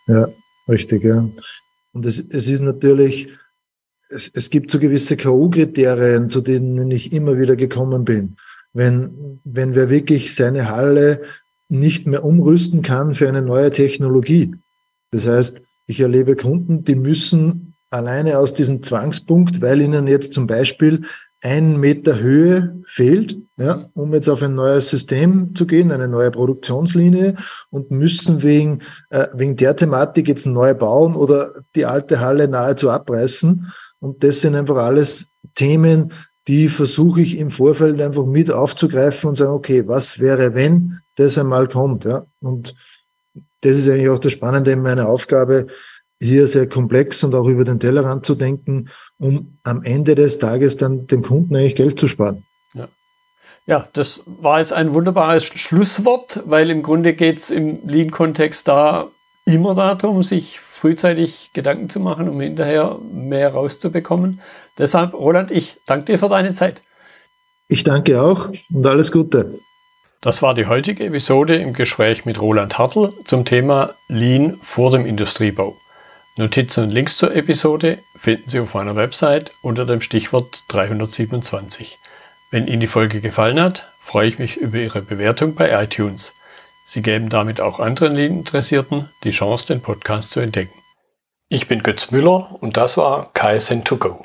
Ja, 0.07 0.27
richtig, 0.67 1.03
ja. 1.03 1.27
Und 1.93 2.05
es, 2.05 2.19
es 2.19 2.47
ist 2.47 2.61
natürlich, 2.61 3.29
es, 4.09 4.29
es 4.33 4.49
gibt 4.49 4.71
so 4.71 4.79
gewisse 4.79 5.17
K.O.-Kriterien, 5.17 6.29
zu 6.29 6.41
denen 6.41 6.91
ich 6.91 7.13
immer 7.13 7.39
wieder 7.39 7.55
gekommen 7.55 8.05
bin. 8.05 8.37
Wenn, 8.73 9.39
wenn 9.43 9.75
wer 9.75 9.89
wirklich 9.89 10.35
seine 10.35 10.69
Halle 10.69 11.23
nicht 11.67 12.05
mehr 12.05 12.23
umrüsten 12.23 12.81
kann 12.81 13.15
für 13.15 13.27
eine 13.27 13.41
neue 13.41 13.71
Technologie. 13.71 14.53
Das 15.11 15.25
heißt, 15.25 15.61
ich 15.91 15.99
erlebe 15.99 16.35
Kunden, 16.35 16.83
die 16.83 16.95
müssen 16.95 17.75
alleine 17.89 18.39
aus 18.39 18.53
diesem 18.53 18.81
Zwangspunkt, 18.81 19.61
weil 19.61 19.81
ihnen 19.81 20.07
jetzt 20.07 20.33
zum 20.33 20.47
Beispiel 20.47 21.01
ein 21.41 21.79
Meter 21.79 22.19
Höhe 22.19 22.81
fehlt, 22.85 23.37
ja, 23.57 23.89
um 23.93 24.13
jetzt 24.13 24.29
auf 24.29 24.41
ein 24.43 24.53
neues 24.53 24.89
System 24.89 25.55
zu 25.55 25.65
gehen, 25.65 25.91
eine 25.91 26.07
neue 26.07 26.31
Produktionslinie 26.31 27.35
und 27.71 27.91
müssen 27.91 28.43
wegen, 28.43 28.79
äh, 29.09 29.27
wegen 29.33 29.55
der 29.55 29.75
Thematik 29.75 30.27
jetzt 30.27 30.45
neu 30.45 30.73
bauen 30.73 31.15
oder 31.15 31.55
die 31.75 31.85
alte 31.85 32.19
Halle 32.19 32.47
nahezu 32.47 32.89
abreißen 32.89 33.71
und 33.99 34.23
das 34.23 34.41
sind 34.41 34.55
einfach 34.55 34.77
alles 34.77 35.31
Themen, 35.55 36.13
die 36.47 36.69
versuche 36.69 37.21
ich 37.21 37.37
im 37.37 37.51
Vorfeld 37.51 37.99
einfach 38.01 38.25
mit 38.25 38.51
aufzugreifen 38.51 39.29
und 39.29 39.35
sagen, 39.35 39.53
okay, 39.53 39.87
was 39.87 40.19
wäre, 40.19 40.53
wenn 40.53 40.99
das 41.15 41.37
einmal 41.37 41.67
kommt, 41.67 42.05
ja? 42.05 42.25
Und 42.39 42.73
das 43.61 43.75
ist 43.75 43.87
eigentlich 43.87 44.09
auch 44.09 44.19
das 44.19 44.31
Spannende 44.31 44.71
in 44.71 44.81
meiner 44.81 45.07
Aufgabe. 45.07 45.67
hier 46.23 46.47
sehr 46.47 46.69
komplex 46.69 47.23
und 47.23 47.33
auch 47.33 47.47
über 47.47 47.63
den 47.63 47.79
Tellerrand 47.79 48.27
zu 48.27 48.35
denken, 48.35 48.89
um 49.17 49.57
am 49.63 49.81
Ende 49.81 50.13
des 50.13 50.37
Tages 50.37 50.77
dann 50.77 51.07
dem 51.07 51.23
Kunden 51.23 51.55
eigentlich 51.55 51.75
Geld 51.75 51.99
zu 51.99 52.07
sparen. 52.07 52.43
Ja, 52.75 52.87
ja 53.65 53.87
das 53.93 54.21
war 54.25 54.59
jetzt 54.59 54.71
ein 54.71 54.93
wunderbares 54.93 55.43
Schlusswort, 55.43 56.43
weil 56.45 56.69
im 56.69 56.83
Grunde 56.83 57.13
geht 57.13 57.39
es 57.39 57.49
im 57.49 57.79
Lean-Kontext 57.87 58.67
da 58.67 59.07
immer 59.45 59.73
darum, 59.73 60.21
sich 60.21 60.59
frühzeitig 60.59 61.49
Gedanken 61.53 61.89
zu 61.89 61.99
machen, 61.99 62.29
um 62.29 62.39
hinterher 62.39 62.99
mehr 63.11 63.53
rauszubekommen. 63.53 64.41
Deshalb, 64.77 65.13
Roland, 65.13 65.51
ich 65.51 65.77
danke 65.87 66.05
dir 66.05 66.19
für 66.19 66.29
deine 66.29 66.53
Zeit. 66.53 66.81
Ich 67.67 67.83
danke 67.83 68.21
auch 68.21 68.49
und 68.73 68.85
alles 68.85 69.11
Gute. 69.11 69.59
Das 70.21 70.43
war 70.43 70.53
die 70.53 70.67
heutige 70.67 71.03
Episode 71.05 71.55
im 71.55 71.73
Gespräch 71.73 72.25
mit 72.25 72.39
Roland 72.39 72.77
Hartl 72.77 73.11
zum 73.25 73.43
Thema 73.43 73.95
Lean 74.07 74.59
vor 74.61 74.91
dem 74.91 75.07
Industriebau. 75.07 75.75
Notizen 76.37 76.83
und 76.83 76.91
Links 76.91 77.17
zur 77.17 77.35
Episode 77.35 77.97
finden 78.15 78.47
Sie 78.47 78.59
auf 78.59 78.75
meiner 78.75 78.95
Website 78.95 79.51
unter 79.63 79.83
dem 79.87 79.99
Stichwort 79.99 80.63
327. 80.67 81.97
Wenn 82.51 82.67
Ihnen 82.67 82.81
die 82.81 82.87
Folge 82.87 83.19
gefallen 83.19 83.59
hat, 83.59 83.87
freue 83.99 84.27
ich 84.27 84.37
mich 84.37 84.57
über 84.57 84.77
Ihre 84.77 85.01
Bewertung 85.01 85.55
bei 85.55 85.83
iTunes. 85.83 86.35
Sie 86.85 87.01
geben 87.01 87.29
damit 87.29 87.59
auch 87.59 87.79
anderen 87.79 88.15
Lean-Interessierten 88.15 89.09
die 89.23 89.31
Chance, 89.31 89.65
den 89.65 89.81
Podcast 89.81 90.29
zu 90.29 90.39
entdecken. 90.39 90.77
Ich 91.49 91.67
bin 91.67 91.81
Götz 91.81 92.11
Müller 92.11 92.57
und 92.61 92.77
das 92.77 92.95
war 92.95 93.31
KSN2Go. 93.33 94.23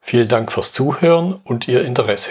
Vielen 0.00 0.28
Dank 0.28 0.52
fürs 0.52 0.72
Zuhören 0.72 1.40
und 1.42 1.66
Ihr 1.66 1.84
Interesse. 1.84 2.30